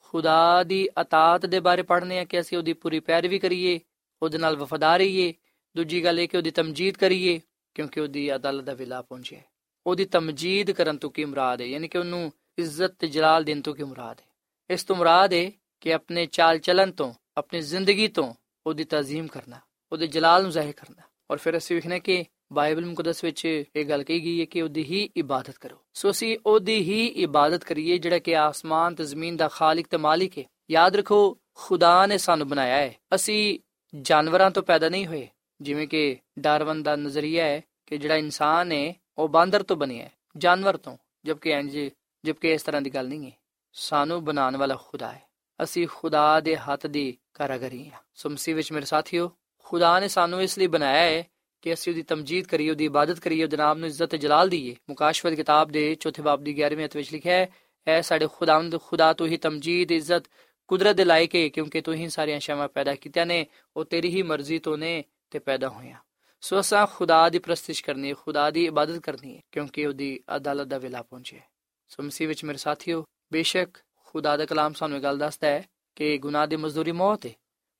ਖੁਦਾ 0.00 0.62
ਦੀ 0.62 0.88
ਅਤਾਤ 1.00 1.46
ਦੇ 1.46 1.60
ਬਾਰੇ 1.60 1.82
ਪੜ੍ਹਨੇ 1.82 2.18
ਆ 2.18 2.24
ਕਿ 2.24 2.40
ਅਸੀਂ 2.40 2.58
ਉਹਦੀ 2.58 2.72
ਪੂਰੀ 2.72 3.00
ਪੈਰਵੀ 3.00 3.38
ਕਰੀਏ 3.38 3.80
ਉਹਦੇ 4.22 4.38
ਨਾਲ 4.38 4.56
ਵਫਾਦਾਰ 4.56 4.98
ਰਹੀਏ। 4.98 5.34
ਦੂਜੀ 5.76 6.04
ਗੱਲ 6.04 6.20
ਇਹ 6.20 6.28
ਕਿ 6.28 6.36
ਉਹਦੀ 6.36 6.50
ਤਮਜੀਦ 6.50 6.96
ਕਰੀਏ, 6.96 7.40
ਕਿਉਂਕਿ 7.74 8.00
ਉਹਦੀ 8.00 8.34
ਅਦਾਲਤ 8.34 8.64
ਦਾ 8.64 8.74
ਵੇਲਾ 8.74 9.02
ਪਹੁੰਚਿਆ 9.02 9.40
ਉਹਦੀ 9.86 10.04
ਤਮਜੀਦ 10.04 10.70
ਕਰਨ 10.70 10.96
ਤੋਂ 10.96 11.10
ਕੀ 11.10 11.24
ਮੁਰਾਦ 11.24 11.60
ਹੈ? 11.60 11.66
ਯਾਨੀ 11.66 11.88
ਕਿ 11.88 11.98
ਉਹਨੂੰ 11.98 12.32
ਇੱਜ਼ਤ 12.58 12.94
ਤੇ 12.98 13.06
ਜਲਾਲ 13.06 13.44
ਦੇਣ 13.44 13.60
ਤੋਂ 13.60 13.74
ਕੀ 13.74 13.82
ਮੁਰਾਦ 13.82 14.20
ਹੈ? 14.20 14.26
ਇਸ 14.70 14.84
ਤੋਂ 14.84 14.96
ਮੁਰਾਦ 14.96 15.32
ਹੈ 15.32 15.50
ਕਿ 15.80 15.94
ਆਪਣੇ 15.94 16.26
ਚਾਲ 16.26 16.58
ਚਲਨ 16.58 16.92
ਤੋਂ, 16.92 17.14
ਆਪਣੀ 17.36 17.60
ਜ਼ਿੰਦਗੀ 17.60 18.08
ਤੋਂ 18.08 18.34
ਉਹਦੀ 18.66 18.84
ਤਾਜ਼ੀਮ 18.84 19.26
ਕਰਨਾ, 19.26 19.60
ਉਹਦੇ 19.92 20.06
ਜਲਾਲ 20.06 20.42
ਨੂੰ 20.42 20.50
ਜ਼ਾਹਿਰ 20.50 20.72
ਕਰਨਾ। 20.72 21.02
ਔਰ 21.30 21.36
ਫਿਰ 21.36 21.56
ਅਸੀਂ 21.56 21.76
ਵੇਖਨੇ 21.76 22.00
ਕਿ 22.00 22.24
ਬਾਈਬਲ 22.52 22.86
ਮੁਕੱਦਸ 22.86 23.24
ਵਿੱਚ 23.24 23.64
ਇਹ 23.76 23.84
ਗੱਲ 23.84 24.02
ਕਹੀ 24.02 24.20
ਗਈ 24.20 24.40
ਹੈ 24.40 24.44
ਕਿ 24.44 24.62
ਉਹਦੀ 24.62 24.82
ਹੀ 24.82 25.10
ਇਬਾਦਤ 25.16 25.58
ਕਰੋ। 25.58 25.76
ਸੋ 25.94 26.10
ਅਸੀਂ 26.10 26.38
ਉਹਦੀ 26.46 26.76
ਹੀ 26.76 27.06
ਇਬਾਦਤ 27.06 27.64
ਕਰੀਏ 27.64 27.98
ਜਿਹੜਾ 27.98 28.18
ਕਿ 28.18 28.36
ਆਸਮਾਨ 28.36 28.94
ਤੇ 28.94 29.04
ਜ਼ਮੀਨ 29.04 29.36
ਦਾ 29.36 29.48
ਖਾਲਿਕ 29.48 29.86
ਤੇ 29.86 29.96
ਮਾਲਿਕ 29.96 30.38
ਹੈ। 30.38 30.44
ਯਾਦ 30.70 30.96
ਰੱਖੋ, 30.96 31.38
ਖੁਦਾ 31.54 32.06
ਨੇ 32.06 32.18
ਸਾਨੂੰ 32.18 32.48
ਬਣਾਇਆ 32.48 32.76
ਹੈ। 32.76 32.96
ਅਸੀਂ 33.14 33.58
ਜਾਨਵਰਾਂ 34.00 34.50
ਤੋਂ 34.50 34.62
ਪੈਦਾ 34.62 34.88
ਨਹੀਂ 34.88 35.06
ਹੋਏ। 35.06 35.28
ਜਿਵੇਂ 35.60 35.88
ਕਿ 35.88 36.16
ਡਾਰਵਨ 36.38 36.82
ਦਾ 36.82 36.96
ਨਜ਼ਰੀਆ 36.96 37.44
ਹੈ 37.44 37.60
ਕਿ 37.86 37.98
ਜਿਹੜਾ 37.98 38.16
ਇਨਸਾਨ 38.16 38.72
ਹੈ, 38.72 38.94
ਉਹ 39.18 39.28
ਬਾਂਦਰ 39.28 39.62
ਤੋਂ 39.62 39.76
ਬਣਿਆ 39.76 40.04
ਹੈ, 40.04 40.12
ਜਾਨਵਰ 40.36 40.76
ਤੋਂ, 40.76 40.96
ਜਦਕਿ 41.24 41.50
ਇੰਜ, 41.50 41.78
ਜਦਕਿ 42.24 42.52
ਇਸ 42.52 42.62
ਤਰ੍ਹਾਂ 42.62 42.82
ਦੀ 42.82 42.90
ਗੱਲ 42.90 43.08
ਨਹੀਂ 43.08 43.26
ਹੈ। 43.26 43.32
ਸਾਨੂੰ 43.72 44.24
ਬਣਾਉਣ 44.24 44.56
ਵਾਲਾ 44.56 44.74
ਖੁਦਾ 44.74 45.12
ਹੈ। 45.12 45.22
ਅਸੀਂ 45.62 45.88
ਖੁਦਾ 45.94 46.40
ਦੇ 46.40 46.56
ਹੱਥ 46.56 46.86
ਦੀ 46.86 47.18
ਕਾਰਾਗਰੀ 47.34 47.90
ਹਾਂ। 47.90 48.00
ਸੋ 48.14 48.30
ਮਸੀਹ 48.30 48.54
ਵਿੱਚ 48.54 48.72
ਮੇਰੇ 48.72 48.86
ਸਾਥੀਓ, 48.86 49.32
ਖੁਦਾ 49.58 50.00
ਨੇ 50.00 50.08
ਸਾਨੂੰ 50.08 50.42
ਇਸ 50.42 50.58
ਲਈ 50.58 50.66
ਬਣਾਇਆ 50.66 51.18
ਹੈ 51.18 51.24
ਕਿ 51.62 51.74
ਅਸੀਂ 51.74 51.92
ਉਹਦੀ 51.92 52.02
ਤਮਜੀਦ 52.02 52.46
ਕਰੀਏ, 52.46 52.70
ਉਹਦੀ 52.70 52.84
ਇਬਾਦਤ 52.84 53.18
ਕਰੀਏ, 53.18 53.44
ਉਹਦੇ 53.44 53.56
ਨਾਮ 53.56 53.78
ਨੂੰ 53.78 53.88
ਇੱਜ਼ਤ 53.88 54.06
ਤੇ 54.06 54.18
ਜਲਾਲ 54.18 54.48
ਦਈਏ। 54.48 54.76
ਮੁਕਾਸ਼ਵਤ 54.88 55.34
ਕਿਤਾਬ 55.34 55.68
ਦੇ 55.68 55.94
ਚੌਥੇ 55.94 56.22
ਬਾਬ 56.22 56.44
ਦੀ 56.44 56.64
11ਵੀਂ 56.64 56.86
ਅਧ 56.86 56.96
ਵਿੱਚ 56.96 57.12
ਲਿਖਿਆ 57.12 57.34
ਹੈ, 57.34 57.48
ਐ 57.86 58.00
ਸਾਡੇ 58.00 58.28
ਖੁਦਾਵੰਦ 58.32 58.80
ਖੁਦਾ 58.80 59.12
ਤੋਂ 59.12 59.26
ਹੀ 59.26 59.36
ਤਮਜੀਦ, 59.36 59.92
ਇੱਜ਼ਤ 59.92 60.22
ਕੁਦਰਤ 60.68 60.96
ਦੇ 60.96 61.04
ਲਾਇਕ 61.04 61.34
ਹੈ, 61.34 61.48
ਕਿਉਂਕਿ 61.48 61.80
ਤੂੰ 61.80 61.94
ਹੀ 61.94 62.08
ਸਾਰੀਆਂ 62.08 62.40
ਸ਼ੈਵਾਂ 62.40 62.68
ਪੈਦਾ 62.68 62.94
ਕੀਤੀਆਂ 62.94 63.26
ਨੇ, 63.26 63.46
ਉਹ 63.76 63.84
ਤੇਰੀ 63.84 64.08
ਹੀ 64.08 64.22
ਮਰਜ਼ੀ 64.22 64.58
ਤੋਂ 64.58 64.78
ਨੇ 64.78 65.04
ਤੇ 65.30 65.38
ਪੈਦਾ 65.38 65.68
ਹੋਈਆਂ। 65.68 65.98
ਸੋ 66.40 66.60
ਅਸਾਂ 66.60 66.86
ਖੁਦਾ 66.86 67.28
ਦੀ 67.28 67.38
ਪ੍ਰਸਤਿਸ਼ 67.38 67.84
ਕਰਨੀ 67.84 68.08
ਹੈ, 68.08 68.14
ਖੁਦਾ 68.14 68.50
ਦੀ 68.50 68.64
ਇਬਾਦਤ 68.64 68.98
ਕਰਨੀ 68.98 69.36
ਹੈ, 69.36 69.40
ਕਿਉਂਕਿ 69.52 69.86
ਉਹਦੀ 69.86 70.20
ਅਦਾਲਤ 70.36 70.66
ਦਾ 70.66 70.78
ਵੇਲਾ 70.78 71.02
ਪਹੁੰਚਿਆ 71.02 71.40
ਸੋ 71.88 72.02
ਮਸੀਹ 72.02 72.28
ਵਿੱਚ 72.28 72.44
ਮੇਰੇ 72.44 72.58
ਸਾਥੀਓ, 72.58 73.04
ਬੇਸ਼ੱਕ 73.32 73.78
ਖੁਦਾ 74.06 74.36
ਦਾ 74.36 74.46
ਕਲਾਮ 74.46 74.72
ਸਾਨੂੰ 74.72 74.96
ਇਹ 74.96 75.02
ਗੱਲ 75.02 75.18
ਦੱਸਦਾ 75.18 75.48
ਹੈ 75.48 75.64
ਕਿ 75.96 76.18
ਗੁਨਾਹ 76.18 76.46
ਦੀ 76.46 76.56
ਮਜ਼ਦੂਰੀ 76.56 76.92
ਮੌਤ 76.92 77.26
ਹੈ, 77.26 77.32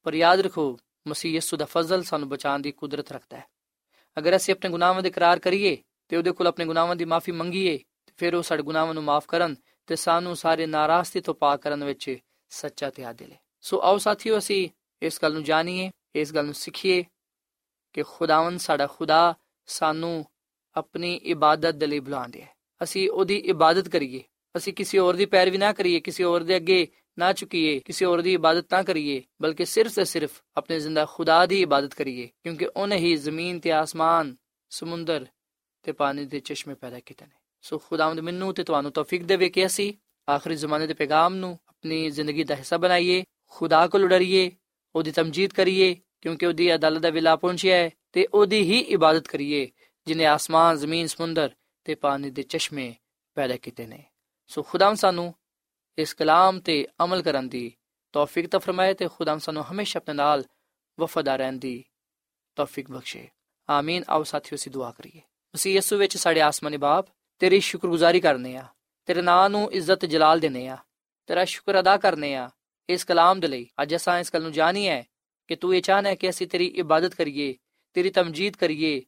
ਪਰ 0.03 0.15
ਯਾਦ 0.15 0.41
ਰੱਖੋ, 0.41 0.79
ਮਸੀਹ 1.09 1.33
ਯਿਸੂ 1.33 1.57
ਦਾ 1.57 1.65
ਫਜ਼ਲ 1.65 2.03
ਸਾਨੂੰ 2.03 2.29
ਬਚਾਉਣ 2.29 2.61
ਦੀ 2.61 2.73
ਕੁਦਰਤ 2.73 3.13
ਰੱਖਦਾ 3.13 3.37
ਹੈ। 3.37 3.45
ਅਗਰ 4.19 4.37
ਅਸੀਂ 4.37 4.55
ਆਪਣੇ 4.55 4.71
ਗੁਨਾਹਾਂ 4.71 5.03
ਦੇ 5.03 5.09
ਇਕਰਾਰ 5.09 5.39
ਕਰੀਏ 5.39 5.77
ਤੇ 6.09 6.17
ਉਹਦੇ 6.17 6.33
ਕੋਲ 6.33 6.47
ਆਪਣੇ 6.47 6.65
ਗੁਨਾਹਾਂ 6.65 6.97
ਦੀ 6.97 7.05
ਮਾਫੀ 7.05 7.33
ਮੰਗੀਏ, 7.33 7.77
ਤੇ 7.77 8.13
ਫਿਰ 8.17 8.35
ਉਹ 8.35 8.43
ਸਾਡੇ 8.43 8.63
ਗੁਨਾਹਾਂ 8.63 8.95
ਨੂੰ 8.95 9.05
ਮਾਫ 9.05 9.27
ਕਰਨ 9.27 9.57
ਤੇ 9.87 9.97
ਸਾਨੂੰ 9.97 10.37
ਸਾਰੇ 10.37 10.67
ਨਾਰਾਜ਼ਗੀ 10.67 11.21
ਤੋਂ 11.21 11.35
ਪਾਕ 11.35 11.61
ਕਰਨ 11.63 11.85
ਵਿੱਚ 11.85 12.17
ਸੱਚਾ 12.51 12.91
ਤੇ 12.91 13.05
ਆਦਿਲ 13.05 13.33
ਹੈ 13.33 13.39
ਸੋ 13.61 13.81
ਆਓ 13.83 13.99
ਸਾਥੀਓ, 13.99 14.39
ਅਸੀਂ 14.39 14.69
ਇਸ 15.03 15.19
ਗੱਲ 15.23 15.33
ਨੂੰ 15.33 15.45
ਜਾਣੀਏ, 15.45 15.91
ਇਸ 16.15 16.35
ਗੱਲ 16.35 16.45
ਨੂੰ 16.45 16.55
ਸਿੱਖੀਏ 16.55 17.05
ਕਿ 17.93 18.03
ਖੁਦਾਵੰਦ 18.03 18.61
ਸਾਡਾ 18.61 18.87
ਖੁਦਾ 18.87 19.35
ਸਾਨੂੰ 19.67 20.25
ਆਪਣੀ 20.77 21.15
ਇਬਾਦਤ 21.15 21.75
ਦੇ 21.75 21.87
ਲਈ 21.87 22.01
ਬੁਲਾਉਂਦਾ 22.01 22.41
ਹੈ 22.41 22.55
ਅਸੀਂ 22.83 23.11
ਉਹਦੀ 23.11 23.37
ਇਬਾਦਤ 23.37 23.89
ਕਰੀਏ। 23.89 24.23
ਅਸੀਂ 24.57 24.73
ਕਿਸੇ 24.73 24.99
ਹੋਰ 24.99 25.17
ਦੀ 25.17 25.27
ਪੈਰਵੀ 25.27 25.59
ਨਾ 25.59 25.73
ਕਰੀਏ, 25.73 26.01
ਕਿਸੇ 26.01 26.25
ਹੋਰ 26.25 26.43
ਦੇ 26.43 26.57
ਅੱਗੇ 26.57 26.87
ਨਾ 27.19 27.33
ਝੁਕੀਏ, 27.33 27.79
ਕਿਸੇ 27.79 28.05
ਹੋਰ 28.05 28.21
ਦੀ 28.23 28.33
ਇਬਾਦਤ 28.35 28.75
ਨਾ 28.75 28.83
ਕਰੀਏ, 28.83 29.23
ਬਲਕਿ 29.43 29.65
ਸਿਰਫ 29.65 29.95
ਤੇ 29.95 30.05
ਸਿਰਫ 30.05 30.43
ਆਪਣੇ 30.57 30.81
ਜ਼ਿੰਦਾ 30.81 31.05
ਖੁਦਾ 31.05 31.47
ਦੀ 31.47 31.63
ਇਬਾਦਤ 31.63 31.95
ਕਰੀਏ, 31.95 32.29
ਕਿਉਂਕਿ 32.43 32.67
ਉਹਨੇ 32.67 32.97
ਹੀ 32.97 33.17
ਜ਼ਮੀਨ 33.17 33.61
ਤੇ 33.61 33.73
ਆਸਮਾਨ, 33.73 34.37
ਸਮੁੰਦਰ 34.71 35.27
ਤੇ 35.83 35.93
ਪਾਣੀ 35.93 36.25
ਦੇ 36.25 36.41
ਚਸ਼ਮੇ 36.41 36.75
ਪੈਦਾ 36.75 37.01
ਕੀਤੇ 37.01 37.27
ਨੇ। 37.27 37.35
ਸੋ 37.63 37.79
ਖੁਦਾਵੰਦ 37.79 38.21
ਮੈਨੂੰ 38.21 38.55
ਤੇ 38.55 38.65
ਤੁਹਾਨੂੰ 38.65 38.93
ਤੌਫੀਕ 38.93 39.23
ਦੇਵੇ 39.23 39.49
ਕਿ 39.49 39.67
ਅਸੀਂ 39.67 39.93
ਆਖਰੀ 40.29 40.55
ਜ਼ਮਾਨੇ 40.55 40.87
ਦੇ 40.87 40.95
ਪੈਗਾਮ 40.95 41.35
ਨੂੰ 41.35 41.59
ਆਪਣੀ 41.79 42.09
ਜ਼ਿੰਦਗੀ 42.11 42.45
ਦਾ 42.45 42.55
ਹਿੱਸਾ 42.55 42.77
ਬਣਾਈਏ 42.77 43.23
ਖੁਦਾ 43.53 43.87
ਕੋਲ 43.87 44.07
ਡਰੀਏ 44.09 44.51
ਉਹਦੀ 44.95 45.11
ਤਮਜੀਦ 45.11 45.53
ਕਰੀਏ 45.53 45.95
ਕਿਉਂਕਿ 46.23 46.47
ਉਹਦੀ 46.47 46.75
ਅਦਾਲਤ 46.75 47.03
ਦਾ 47.03 47.11
ਵੇਲਾ 47.11 47.35
ਪਹੁੰਚਿਆ 47.37 47.77
ਹੈ 47.77 47.91
ਤੇ 48.13 48.27
ਉਹਦੀ 48.35 48.61
ਹੀ 48.63 48.79
ਇਬਾਦਤ 48.89 49.29
ਕਰੀਏ 49.29 49.67
ਜਿਨੇ 50.07 50.27
ਆਸਮਾਨ 50.27 50.77
ਜ਼ਮੀਨ 50.77 51.07
ਸਮੁੰਦਰ 51.07 51.51
ਤੇ 51.87 51.95
ਪਾਣੀ 51.95 52.31
ਦੇ 52.31 52.43
ਚਸ਼ਮੇ 52.43 52.93
ਪੈਦਾ 53.37 53.57
ਕੀਤੇ 53.57 53.87
ਨੇ 53.87 54.03
ਸੋ 54.51 54.63
ਖੁਦਾਮ 54.63 54.95
ਸਾਨੂੰ 54.95 55.33
ਇਸ 55.99 56.15
ਕਲਾਮ 56.15 56.59
ਤੇ 56.61 56.87
ਅਮਲ 57.05 57.23
ਕਰਨ 57.23 57.49
ਦੀ 57.49 57.71
ਤੌਫੀਕ 58.15 58.49
ਤਾ 58.49 58.59
ਫਰਮਾਏ 58.59 58.95
ਤੇ 58.95 59.09
ਖੁਦਾਮ 59.09 59.39
ਸਾਨੂੰ 59.39 59.65
ਹਮੇਸ਼ਾ 59.71 59.99
ਆਪਣੇ 59.99 60.15
ਨਾਲ 60.15 60.45
ਵਫਾਦਾਰ 60.99 61.39
ਰਹਿਣ 61.39 61.59
ਦੀ 61.59 61.83
ਤੌਫੀਕ 62.57 62.91
ਬਖਸ਼ੇ 62.91 63.27
ਆਮੀਨ 63.69 64.05
ਆਓ 64.09 64.23
ਸਾਥੀਓ 64.25 64.57
ਸੀ 64.57 64.71
ਦੁਆ 64.71 64.91
ਕਰੀਏ 64.91 65.21
ਅਸੀਂ 65.55 65.75
ਯਿਸੂ 65.75 65.97
ਵਿੱਚ 65.97 66.17
ਸਾਡੇ 66.17 66.41
ਆਸਮਾਨੀ 66.41 66.77
ਬਾਪ 66.77 67.09
ਤੇਰੀ 67.41 67.61
ਸ਼ੁਕਰਗੁਜ਼ਾਰੀ 67.61 68.21
ਕਰਨੇ 68.21 68.57
ਆ 68.57 68.67
ਤੇਰੇ 69.09 69.23
ਨਾਂ 69.23 69.49
ਨੂੰ 69.51 69.71
ਇੱਜ਼ਤ 69.73 70.05
ਜਲਾਲ 70.05 70.41
ਦੇਨੇ 70.41 70.67
ਆ 70.69 70.77
ਤੇਰਾ 71.29 71.45
ਸ਼ੁਕਰ 71.45 71.81
ਅਦਾ 71.81 71.97
ਕਰਨੇ 71.97 72.35
ਆ 72.35 72.51
ਇਸ 72.89 73.05
ਕਲਾਮ 73.05 73.41
ਦੇ 73.41 73.49
ਲਈ। 73.49 73.67
ਅੱਜ 73.83 73.97
ਅਸਾਂ 73.97 74.19
ਇਸ 74.21 74.35
ਗੱਲ 74.35 74.43
ਨੂੰ 74.43 74.53
ਜਾਣੀ 74.53 74.89
ਹੈ 74.89 75.05
ਕਿ 75.49 75.57
ਤੂੰ 75.57 75.77
ਇਹ 75.77 75.83
ਚਾਹਨਾ 75.83 76.09
ਹੈ 76.09 76.15
ਕਿ 76.15 76.31
ਅਸੀਂ 76.31 76.47
ਤੇਰੀ 76.47 76.67
ਇਬਾਦਤ 76.67 77.15
ਕਰੀਏ, 77.15 77.55
ਤੇਰੀ 77.93 78.11
ਤਮਜੀਦ 78.11 78.57
ਕਰੀਏ, 78.57 79.03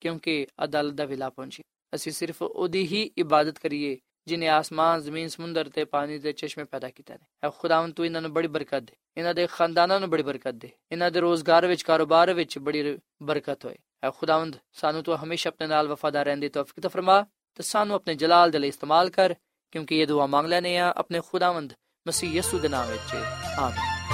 ਕਿਉਂਕਿ 0.00 0.46
ਅਦਾਲਤ 0.64 0.94
ਦਾ 0.94 1.04
ਵੇਲਾ 1.04 1.30
ਪਹੁੰਚੀ। 1.30 1.62
ਅਸੀਂ 1.94 2.12
ਸਿਰਫ 2.12 2.42
ਉਹਦੀ 2.42 2.86
ਹੀ 2.86 3.10
ਇਬਾਦਤ 3.18 3.58
ਕਰੀਏ 3.58 3.98
ਜਿਨੇ 4.26 4.48
ਆਸਮਾਨ, 4.48 5.00
ਜ਼ਮੀਨ, 5.00 5.28
ਸਮੁੰਦਰ 5.28 5.68
ਤੇ 5.68 5.84
ਪਾਣੀ 5.84 6.18
ਦੇ 6.18 6.32
ਚਸ਼ਮੇ 6.32 6.64
ਪੈਦਾ 6.64 6.90
ਕੀਤੇ 6.90 7.14
ਨੇ। 7.14 7.26
ਐ 7.44 7.50
ਖੁਦਾਵੰ 7.58 7.92
ਤੂੰ 7.92 8.06
ਇਹਨਾਂ 8.06 8.22
ਨੂੰ 8.22 8.32
ਬੜੀ 8.32 8.48
ਬਰਕਤ 8.48 8.82
ਦੇ। 8.82 8.92
ਇਹਨਾਂ 9.16 9.34
ਦੇ 9.34 9.46
ਖਾਨਦਾਨਾਂ 9.46 10.00
ਨੂੰ 10.00 10.10
ਬੜੀ 10.10 10.22
ਬਰਕਤ 10.22 10.54
ਦੇ। 10.54 10.70
ਇਹਨਾਂ 10.92 11.10
ਦੇ 11.10 11.20
ਰੋਜ਼ਗਾਰ 11.20 11.66
ਵਿੱਚ, 11.66 11.82
ਕਾਰੋਬਾਰ 11.82 12.32
ਵਿੱਚ 12.32 12.58
ਬੜੀ 12.58 12.98
ਬਰਕਤ 13.22 13.64
ਹੋਏ। 13.64 13.76
ਐ 14.04 14.10
ਖੁਦਾਵੰਦ, 14.10 14.56
ਸਾਨੂੰ 14.72 15.02
ਤੂੰ 15.02 15.16
ਹਮੇਸ਼ਾ 15.16 15.48
ਆਪਣੇ 15.48 15.66
ਨਾਲ 15.66 15.88
ਵਫਾਦਾਰ 15.88 16.24
ਰਹਿਣ 16.24 16.38
ਦੀ 16.38 16.48
ਤੌਫੀਕ 16.48 16.80
ਤਾ 16.80 16.88
ਫਰਮਾ 16.88 17.22
ਤੇ 17.54 17.62
ਸਾਨੂੰ 17.62 17.96
ਆਪਣੇ 17.96 18.14
ਜਲਾਲ 18.14 18.50
ਦੇ 18.50 18.58
ਲਈ 18.58 18.68
ਇਸਤੇਮਾਲ 18.68 19.10
ਕਰ। 19.10 19.34
ਕਿਉਂਕਿ 19.76 19.98
ਇਹ 19.98 20.06
ਦੁਆ 20.06 20.26
ਮੰਗ 20.26 20.46
ਲੈਨੇ 20.46 20.78
ਆ 20.78 20.94
ਆਪਣੇ 20.96 21.20
ਖੁਦਾਵੰਦ 21.20 21.72
ਮਸੀਹ 22.08 22.30
ਯਿਸੂ 22.30 22.58
ਦੇ 22.58 22.68
ਨਾਮ 22.68 22.86
ਵਿੱਚ। 22.86 23.14
ਆਮੀਨ। 23.58 24.06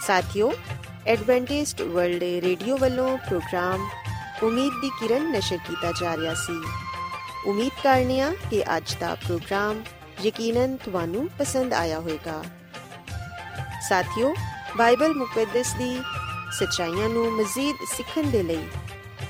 ਸਾਥਿਓ, 0.00 0.52
ਐਡਵੈਂਟਿਸਟ 1.06 1.82
ਵਰਲਡ 1.82 2.22
ਰੇਡੀਓ 2.22 2.76
ਵੱਲੋਂ 2.76 3.18
ਪ੍ਰੋਗਰਾਮ 3.18 3.88
ਉਮੀਦ 4.42 4.72
ਦੀ 4.80 4.88
ਕਿਰਨ 4.88 5.32
ਨਸ਼ਰ 5.32 5.56
ਕੀਤਾ 5.56 5.92
ਜਾ 6.00 6.16
ਰਿਹਾ 6.16 6.34
ਸੀ। 6.34 6.64
ਉਮੀਦ 7.46 7.72
ਕਰਨੇ 7.82 8.20
ਆ 8.20 8.34
ਕਿ 8.50 8.76
ਅੱਜ 8.76 8.94
ਦਾ 9.00 9.14
ਪ੍ਰੋਗਰਾਮ 9.14 9.82
ਯਕੀਨਨ 10.24 10.76
ਤੁਹਾਨੂੰ 10.76 11.28
ਪਸੰਦ 11.38 11.72
ਆਇਆ 11.72 12.00
ਹੋਵੇਗਾ। 12.00 12.44
ਸਾਥਿਓ, 13.88 14.34
ਬਾਈਬਲ 14.76 15.14
ਮੁਕੱਦਸ 15.14 15.74
ਦੀ 15.74 16.00
ਸਚਾਈਆਂ 16.52 17.08
ਨੂੰ 17.08 17.32
ਮਜ਼ੀਦ 17.32 17.76
ਸਿੱਖਣ 17.96 18.22
ਦੇ 18.22 18.42
ਲਈ 18.42 18.68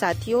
ਸਾਥਿਓ 0.00 0.40